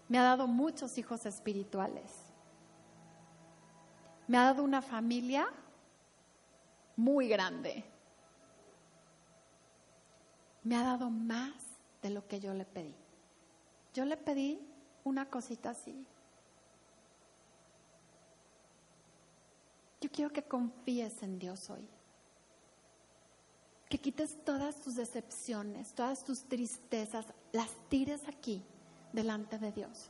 Me 0.10 0.20
ha 0.20 0.24
dado 0.24 0.46
muchos 0.46 0.98
hijos 0.98 1.26
espirituales. 1.26 2.12
Me 4.28 4.38
ha 4.38 4.44
dado 4.44 4.62
una 4.62 4.82
familia 4.82 5.48
muy 6.98 7.30
grande. 7.30 7.86
Me 10.64 10.76
ha 10.76 10.84
dado 10.84 11.10
más 11.10 11.54
de 12.02 12.10
lo 12.10 12.28
que 12.28 12.40
yo 12.40 12.54
le 12.54 12.66
pedí. 12.66 12.94
Yo 13.94 14.06
le 14.06 14.18
pedí 14.18 14.60
una 15.04 15.30
cosita 15.30 15.72
así. 15.72 16.06
Yo 20.00 20.10
quiero 20.12 20.32
que 20.32 20.44
confíes 20.44 21.22
en 21.24 21.40
Dios 21.40 21.70
hoy. 21.70 21.88
Que 23.90 24.00
quites 24.00 24.38
todas 24.46 24.78
tus 24.78 24.96
decepciones, 24.96 25.94
todas 25.94 26.24
tus 26.24 26.44
tristezas, 26.44 27.26
las 27.52 27.70
tires 27.90 28.28
aquí, 28.28 28.64
delante 29.12 29.58
de 29.58 29.72
Dios. 29.72 30.10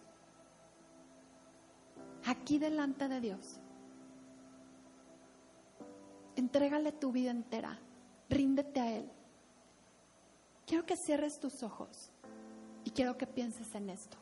Aquí 2.26 2.60
delante 2.60 3.08
de 3.08 3.20
Dios. 3.20 3.60
Entrégale 6.36 6.92
tu 6.92 7.12
vida 7.12 7.32
entera. 7.32 7.78
Ríndete 8.30 8.80
a 8.80 8.98
Él. 8.98 9.12
Quiero 10.66 10.86
que 10.86 10.96
cierres 10.96 11.40
tus 11.40 11.64
ojos 11.64 12.10
y 12.84 12.92
quiero 12.92 13.18
que 13.18 13.28
pienses 13.28 13.74
en 13.76 13.90
esto. 13.90 14.18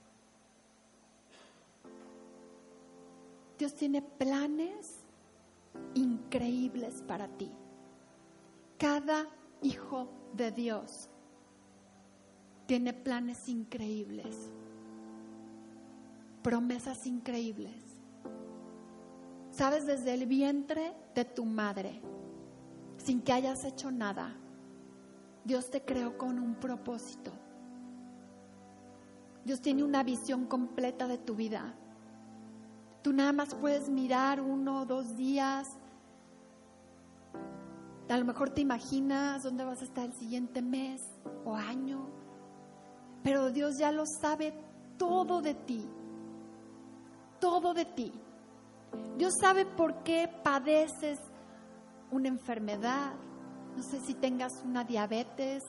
Dios 3.58 3.74
tiene 3.76 4.02
planes 4.02 5.00
increíbles 5.94 7.04
para 7.08 7.28
ti. 7.28 7.52
Cada 8.78 9.28
hijo 9.62 10.08
de 10.34 10.52
Dios 10.52 11.10
tiene 12.66 12.94
planes 12.94 13.50
increíbles, 13.50 14.52
promesas 16.42 17.06
increíbles. 17.06 17.74
Sabes, 19.52 19.86
desde 19.86 20.14
el 20.14 20.26
vientre 20.26 20.94
de 21.16 21.26
tu 21.26 21.44
madre, 21.44 22.00
sin 22.98 23.22
que 23.22 23.34
hayas 23.34 23.66
hecho 23.66 23.92
nada, 23.92 24.34
Dios 25.44 25.70
te 25.70 25.84
creó 25.84 26.18
con 26.18 26.40
un 26.40 26.56
propósito. 26.56 27.32
Dios 29.46 29.62
tiene 29.62 29.84
una 29.84 30.04
visión 30.04 30.46
completa 30.46 31.08
de 31.08 31.18
tu 31.18 31.36
vida. 31.36 31.74
Tú 33.02 33.14
nada 33.14 33.32
más 33.32 33.56
puedes 33.56 33.90
mirar 33.90 34.42
uno 34.42 34.82
o 34.82 34.86
dos 34.86 35.16
días. 35.16 35.68
A 38.10 38.18
lo 38.18 38.26
mejor 38.26 38.50
te 38.50 38.62
imaginas 38.62 39.44
dónde 39.44 39.64
vas 39.64 39.82
a 39.82 39.86
estar 39.86 40.06
el 40.06 40.14
siguiente 40.14 40.62
mes 40.62 41.02
o 41.46 41.56
año. 41.56 42.10
Pero 43.24 43.52
Dios 43.52 43.78
ya 43.78 43.92
lo 43.92 44.04
sabe 44.06 44.54
todo 44.98 45.42
de 45.42 45.54
ti. 45.54 45.88
Todo 47.40 47.74
de 47.74 47.86
ti. 47.86 48.12
Dios 49.18 49.34
sabe 49.40 49.66
por 49.66 50.04
qué 50.04 50.30
padeces 50.44 51.20
una 52.12 52.28
enfermedad. 52.28 53.14
No 53.80 53.84
sé 53.86 54.02
si 54.02 54.14
tengas 54.14 54.62
una 54.66 54.84
diabetes. 54.84 55.64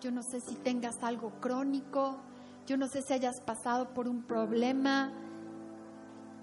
Yo 0.00 0.12
no 0.12 0.22
sé 0.22 0.40
si 0.40 0.54
tengas 0.54 1.02
algo 1.02 1.32
crónico. 1.40 2.16
Yo 2.64 2.76
no 2.76 2.86
sé 2.86 3.02
si 3.02 3.12
hayas 3.12 3.40
pasado 3.40 3.92
por 3.92 4.06
un 4.06 4.22
problema 4.22 5.12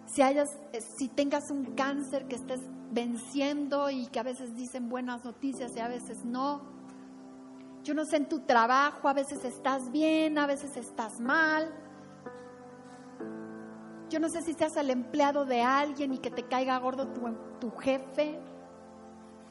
si, 0.06 0.22
hayas, 0.22 0.58
eh, 0.74 0.82
si 0.82 1.08
tengas 1.08 1.50
un 1.50 1.64
cáncer 1.76 2.28
que 2.28 2.36
estés 2.36 2.60
venciendo 2.92 3.90
y 3.90 4.08
que 4.08 4.20
a 4.20 4.24
veces 4.24 4.54
dicen 4.54 4.90
buenas 4.90 5.24
noticias 5.24 5.74
y 5.78 5.80
a 5.80 5.88
veces 5.88 6.26
no. 6.26 6.62
Yo 7.86 7.94
no 7.94 8.04
sé 8.04 8.18
en 8.18 8.28
tu 8.28 8.42
trabajo, 8.42 9.08
a 9.08 9.14
veces 9.14 9.46
estás 9.46 9.94
bien, 9.94 10.38
a 10.38 10.46
veces 10.46 10.76
estás 10.76 11.22
mal. 11.22 11.74
Yo 14.10 14.20
no 14.20 14.28
sé 14.28 14.42
si 14.42 14.54
seas 14.54 14.76
el 14.76 14.90
empleado 14.90 15.46
de 15.46 15.62
alguien 15.62 16.14
y 16.14 16.18
que 16.18 16.30
te 16.30 16.44
caiga 16.44 16.78
gordo 16.80 17.08
tu, 17.08 17.22
tu 17.62 17.72
jefe, 17.78 18.40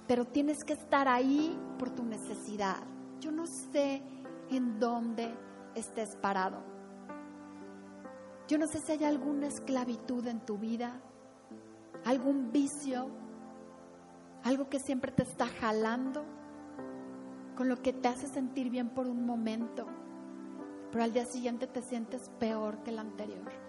pero 0.07 0.25
tienes 0.25 0.65
que 0.65 0.73
estar 0.73 1.09
ahí 1.09 1.59
por 1.79 1.91
tu 1.91 2.05
necesidad. 2.05 2.83
Yo 3.21 3.31
no 3.31 3.47
sé 3.47 4.03
en 4.51 4.79
dónde 4.79 5.35
estés 5.75 6.17
parado. 6.17 6.63
Yo 8.49 8.59
no 8.59 8.67
sé 8.67 8.81
si 8.81 8.93
hay 8.93 9.05
alguna 9.05 9.47
esclavitud 9.47 10.27
en 10.27 10.41
tu 10.41 10.59
vida, 10.59 11.01
algún 12.05 12.53
vicio, 12.53 13.09
algo 14.43 14.69
que 14.69 14.81
siempre 14.81 15.13
te 15.13 15.23
está 15.23 15.47
jalando, 15.47 16.25
con 17.57 17.69
lo 17.69 17.81
que 17.81 17.93
te 17.93 18.09
hace 18.09 18.27
sentir 18.27 18.71
bien 18.71 18.91
por 18.91 19.07
un 19.07 19.25
momento, 19.25 19.87
pero 20.91 21.05
al 21.05 21.13
día 21.13 21.25
siguiente 21.25 21.67
te 21.67 21.83
sientes 21.83 22.29
peor 22.39 22.83
que 22.83 22.91
el 22.91 22.99
anterior. 22.99 23.62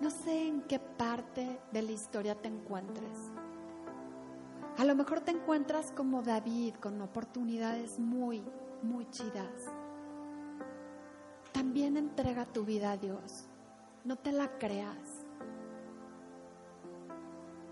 No 0.00 0.10
sé 0.10 0.48
en 0.48 0.62
qué 0.62 0.78
parte 0.78 1.60
de 1.72 1.82
la 1.82 1.92
historia 1.92 2.34
te 2.34 2.48
encuentres. 2.48 3.30
A 4.78 4.84
lo 4.84 4.94
mejor 4.94 5.20
te 5.20 5.30
encuentras 5.30 5.92
como 5.92 6.22
David, 6.22 6.74
con 6.76 7.00
oportunidades 7.02 7.98
muy, 7.98 8.42
muy 8.82 9.08
chidas 9.10 9.70
también 11.60 11.96
entrega 11.96 12.46
tu 12.46 12.64
vida 12.64 12.92
a 12.92 12.96
Dios. 12.96 13.46
No 14.04 14.16
te 14.16 14.32
la 14.32 14.58
creas. 14.58 15.26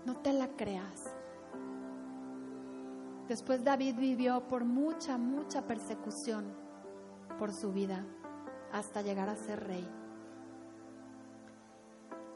No 0.05 0.15
te 0.17 0.31
la 0.31 0.47
creas. 0.49 1.13
Después 3.27 3.63
David 3.63 3.95
vivió 3.97 4.47
por 4.47 4.63
mucha, 4.63 5.17
mucha 5.17 5.63
persecución 5.65 6.45
por 7.37 7.51
su 7.51 7.73
vida 7.73 8.05
hasta 8.71 9.01
llegar 9.01 9.27
a 9.27 9.35
ser 9.35 9.65
rey. 9.65 9.98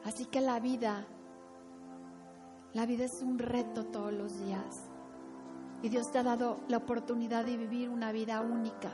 Así 0.04 0.26
que 0.26 0.40
la 0.40 0.60
vida, 0.60 1.06
la 2.72 2.86
vida 2.86 3.04
es 3.04 3.22
un 3.22 3.38
reto 3.38 3.86
todos 3.86 4.12
los 4.12 4.38
días. 4.38 4.90
Y 5.82 5.88
Dios 5.88 6.10
te 6.10 6.18
ha 6.18 6.22
dado 6.22 6.60
la 6.68 6.78
oportunidad 6.78 7.44
de 7.44 7.56
vivir 7.56 7.88
una 7.88 8.12
vida 8.12 8.40
única 8.40 8.90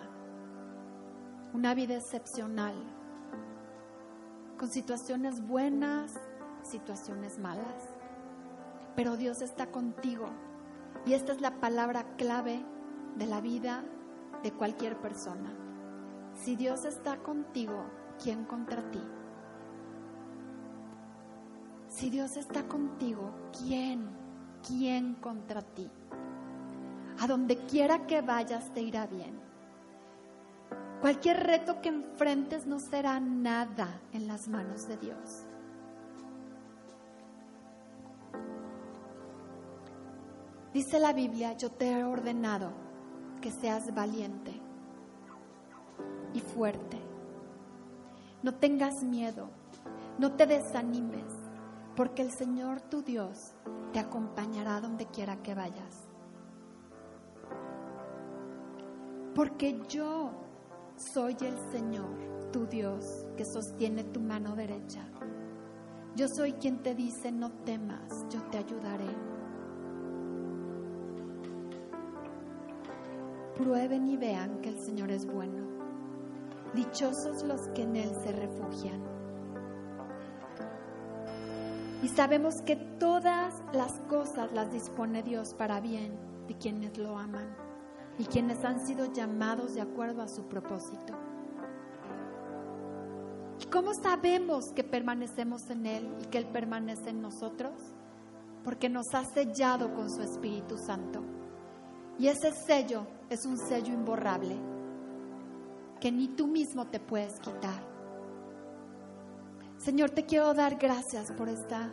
una 1.53 1.75
vida 1.75 1.97
excepcional, 1.97 2.75
con 4.57 4.69
situaciones 4.69 5.47
buenas, 5.47 6.13
situaciones 6.63 7.39
malas. 7.39 7.89
Pero 8.95 9.17
Dios 9.17 9.43
está 9.43 9.71
contigo 9.71 10.29
y 11.07 11.15
esta 11.15 11.33
es 11.33 11.41
la 11.41 11.59
palabra 11.61 12.05
clave 12.17 12.65
de 13.17 13.27
la 13.27 13.41
vida 13.41 13.83
de 14.43 14.53
cualquier 14.53 14.97
persona. 14.99 15.53
Si 16.35 16.55
Dios 16.57 16.85
está 16.85 17.17
contigo, 17.19 17.85
¿quién 18.23 18.45
contra 18.45 18.89
ti? 18.91 19.03
Si 22.01 22.09
Dios 22.09 22.39
está 22.39 22.67
contigo, 22.67 23.31
¿quién? 23.53 24.09
¿Quién 24.67 25.17
contra 25.17 25.61
ti? 25.61 25.87
A 27.21 27.27
donde 27.27 27.59
quiera 27.67 28.07
que 28.07 28.23
vayas 28.23 28.73
te 28.73 28.81
irá 28.81 29.07
bien. 29.07 29.39
Cualquier 31.03 31.45
reto 31.45 31.83
que 31.83 31.91
enfrentes 31.91 32.67
no 32.67 32.81
será 32.81 33.21
nada 33.21 34.01
en 34.15 34.29
las 34.29 34.49
manos 34.49 34.89
de 34.89 34.97
Dios. 34.97 35.45
Dice 40.73 41.01
la 41.01 41.13
Biblia, 41.13 41.53
yo 41.53 41.71
te 41.71 41.91
he 41.91 42.03
ordenado 42.03 42.73
que 43.43 43.51
seas 43.51 43.95
valiente 43.95 44.59
y 46.33 46.41
fuerte. 46.41 46.97
No 48.43 48.55
tengas 48.55 49.03
miedo, 49.03 49.51
no 50.19 50.33
te 50.33 50.47
desanimes, 50.47 51.40
porque 51.97 52.23
el 52.23 52.31
Señor 52.33 52.81
tu 52.81 53.03
Dios 53.03 53.55
te 53.93 53.99
acompañará 53.99 54.81
donde 54.81 55.07
quiera 55.07 55.43
que 55.43 55.55
vayas. 55.55 56.09
Porque 59.35 59.81
yo 59.89 60.31
soy 60.97 61.37
el 61.41 61.59
Señor, 61.73 62.51
tu 62.53 62.67
Dios 62.67 63.27
que 63.37 63.45
sostiene 63.45 64.05
tu 64.05 64.21
mano 64.21 64.55
derecha. 64.55 65.09
Yo 66.17 66.27
soy 66.29 66.55
quien 66.55 66.83
te 66.83 66.95
dice, 66.95 67.31
no 67.33 67.51
temas, 67.65 68.27
yo 68.31 68.43
te 68.51 68.59
ayudaré. 68.59 69.09
Prueben 73.57 74.07
y 74.07 74.17
vean 74.17 74.61
que 74.61 74.71
el 74.71 74.81
Señor 74.81 75.11
es 75.11 75.27
bueno. 75.27 75.65
Dichosos 76.75 77.43
los 77.45 77.69
que 77.69 77.83
en 77.83 77.97
Él 77.97 78.11
se 78.23 78.33
refugian. 78.33 79.10
Y 82.03 82.09
sabemos 82.09 82.63
que 82.63 82.77
todas 82.77 83.55
las 83.73 83.93
cosas 84.09 84.53
las 84.53 84.73
dispone 84.73 85.23
Dios 85.23 85.55
para 85.55 85.81
bien 85.81 86.17
de 86.49 86.57
quienes 86.57 86.97
lo 86.97 87.19
aman 87.19 87.55
y 88.19 88.25
quienes 88.25 88.65
han 88.65 88.87
sido 88.87 89.13
llamados 89.13 89.75
de 89.75 89.83
acuerdo 89.83 90.23
a 90.23 90.29
su 90.29 90.45
propósito. 90.45 91.15
¿Y 93.61 93.67
cómo 93.67 93.93
sabemos 93.93 94.73
que 94.75 94.83
permanecemos 94.83 95.69
en 95.69 95.85
Él 95.85 96.09
y 96.23 96.27
que 96.27 96.39
Él 96.39 96.47
permanece 96.47 97.11
en 97.11 97.21
nosotros? 97.21 97.73
Porque 98.65 98.89
nos 98.89 99.07
ha 99.15 99.25
sellado 99.25 99.95
con 99.95 100.11
su 100.11 100.23
Espíritu 100.23 100.79
Santo. 100.79 101.23
Y 102.19 102.29
ese 102.29 102.53
sello 102.67 103.07
es 103.29 103.45
un 103.45 103.59
sello 103.59 103.93
imborrable 103.93 104.57
que 106.01 106.11
ni 106.11 106.29
tú 106.29 106.47
mismo 106.47 106.87
te 106.87 106.99
puedes 106.99 107.39
quitar. 107.41 107.90
Señor, 109.85 110.11
te 110.11 110.27
quiero 110.27 110.53
dar 110.53 110.77
gracias 110.77 111.33
por 111.33 111.49
esta 111.49 111.91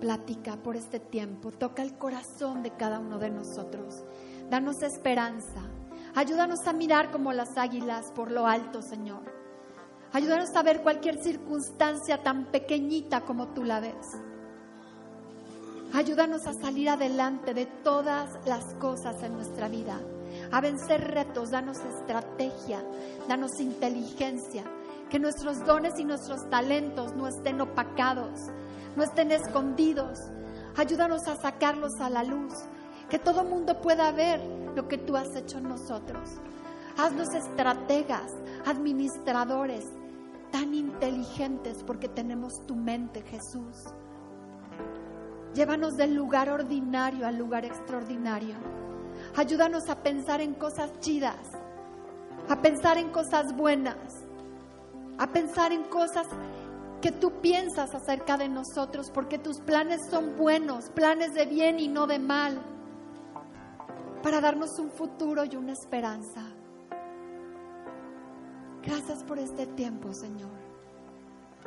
plática, 0.00 0.56
por 0.56 0.74
este 0.74 0.98
tiempo. 0.98 1.52
Toca 1.52 1.82
el 1.82 1.96
corazón 1.96 2.64
de 2.64 2.72
cada 2.72 2.98
uno 2.98 3.20
de 3.20 3.30
nosotros. 3.30 4.02
Danos 4.50 4.82
esperanza. 4.82 5.62
Ayúdanos 6.16 6.66
a 6.66 6.72
mirar 6.72 7.12
como 7.12 7.32
las 7.32 7.56
águilas 7.56 8.10
por 8.10 8.32
lo 8.32 8.48
alto, 8.48 8.82
Señor. 8.82 9.22
Ayúdanos 10.12 10.50
a 10.56 10.64
ver 10.64 10.82
cualquier 10.82 11.22
circunstancia 11.22 12.24
tan 12.24 12.46
pequeñita 12.46 13.20
como 13.20 13.54
tú 13.54 13.62
la 13.62 13.78
ves. 13.78 14.04
Ayúdanos 15.94 16.44
a 16.48 16.54
salir 16.54 16.88
adelante 16.88 17.54
de 17.54 17.66
todas 17.66 18.30
las 18.46 18.74
cosas 18.74 19.22
en 19.22 19.34
nuestra 19.34 19.68
vida, 19.68 20.00
a 20.50 20.60
vencer 20.60 21.12
retos, 21.12 21.50
danos 21.50 21.78
estrategia, 21.78 22.82
danos 23.28 23.60
inteligencia, 23.60 24.64
que 25.12 25.18
nuestros 25.18 25.62
dones 25.66 25.98
y 25.98 26.04
nuestros 26.04 26.48
talentos 26.48 27.14
no 27.14 27.28
estén 27.28 27.60
opacados, 27.60 28.40
no 28.96 29.02
estén 29.02 29.30
escondidos. 29.30 30.18
Ayúdanos 30.74 31.28
a 31.28 31.36
sacarlos 31.36 32.00
a 32.00 32.08
la 32.08 32.24
luz, 32.24 32.54
que 33.10 33.18
todo 33.18 33.44
mundo 33.44 33.78
pueda 33.82 34.10
ver 34.12 34.40
lo 34.74 34.88
que 34.88 34.96
tú 34.96 35.14
has 35.14 35.36
hecho 35.36 35.58
en 35.58 35.64
nosotros. 35.64 36.30
Haznos 36.96 37.28
estrategas, 37.34 38.32
administradores, 38.64 39.84
tan 40.50 40.72
inteligentes 40.72 41.84
porque 41.86 42.08
tenemos 42.08 42.54
tu 42.66 42.74
mente, 42.74 43.20
Jesús. 43.20 43.84
Llévanos 45.52 45.92
del 45.98 46.14
lugar 46.14 46.48
ordinario 46.48 47.26
al 47.26 47.36
lugar 47.36 47.66
extraordinario. 47.66 48.54
Ayúdanos 49.36 49.90
a 49.90 50.02
pensar 50.02 50.40
en 50.40 50.54
cosas 50.54 50.90
chidas, 51.00 51.50
a 52.48 52.62
pensar 52.62 52.96
en 52.96 53.10
cosas 53.10 53.54
buenas, 53.54 54.21
a 55.22 55.28
pensar 55.28 55.70
en 55.70 55.84
cosas 55.84 56.26
que 57.00 57.12
tú 57.12 57.30
piensas 57.40 57.94
acerca 57.94 58.36
de 58.36 58.48
nosotros, 58.48 59.08
porque 59.14 59.38
tus 59.38 59.60
planes 59.60 60.00
son 60.10 60.36
buenos, 60.36 60.90
planes 60.90 61.32
de 61.32 61.46
bien 61.46 61.78
y 61.78 61.86
no 61.86 62.08
de 62.08 62.18
mal, 62.18 62.60
para 64.20 64.40
darnos 64.40 64.76
un 64.80 64.90
futuro 64.90 65.44
y 65.44 65.54
una 65.54 65.74
esperanza. 65.74 66.42
Gracias 68.82 69.22
por 69.22 69.38
este 69.38 69.66
tiempo, 69.66 70.12
Señor. 70.12 70.50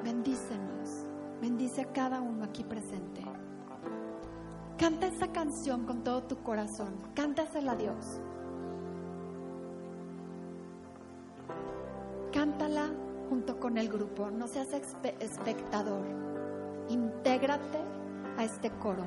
Bendícenos, 0.03 1.05
bendice 1.39 1.83
a 1.83 1.93
cada 1.93 2.19
uno 2.19 2.43
aquí 2.43 2.65
presente. 2.65 3.23
Canta 4.77 5.07
esa 5.07 5.31
canción 5.31 5.85
con 5.85 6.03
todo 6.03 6.23
tu 6.23 6.43
corazón. 6.43 6.93
Cántasela 7.13 7.71
a 7.71 7.75
Dios. 7.77 8.19
Cántala 12.33 13.04
junto 13.29 13.59
con 13.59 13.77
el 13.77 13.89
grupo. 13.89 14.29
No 14.31 14.47
seas 14.47 14.69
espectador. 14.73 16.05
Intégrate 16.89 17.79
a 18.37 18.43
este 18.43 18.69
coro. 18.71 19.03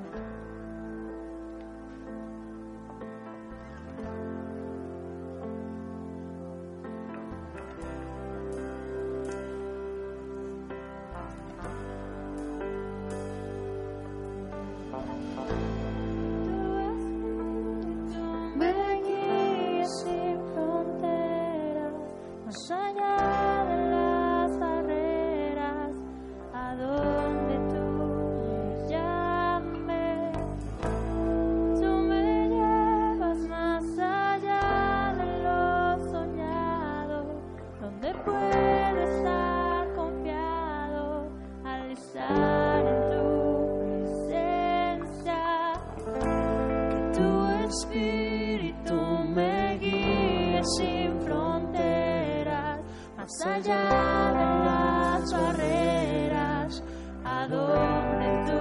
donde 57.46 58.30
tú 58.48 58.60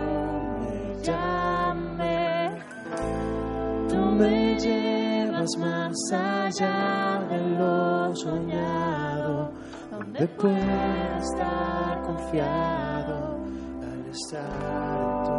me 0.59 1.03
llames. 1.03 2.51
Tú 3.89 3.97
me 3.97 4.55
llevas 4.59 5.57
más 5.57 5.95
allá 6.11 7.25
de 7.30 7.39
lo 7.57 8.15
soñado, 8.15 9.51
donde 9.89 10.28
pueda 10.28 11.17
estar 11.17 12.01
confiado 12.03 13.38
al 13.82 14.05
estar 14.11 14.97
en 15.01 15.23
tu 15.25 15.38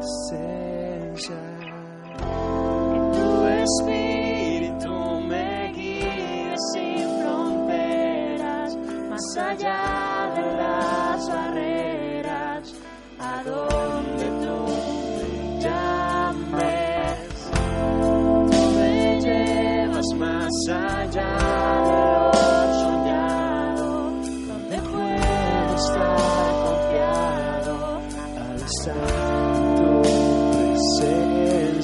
presencia. 0.00 1.40
Que 2.92 3.00
tu 3.18 3.28
espíritu 3.46 4.92
me 5.28 5.72
guíe 5.72 6.54
sin 6.72 7.06
fronteras, 7.20 8.76
más 9.10 9.36
allá 9.36 10.32
de 10.36 10.56
las 10.56 11.28
barreras. 11.28 11.53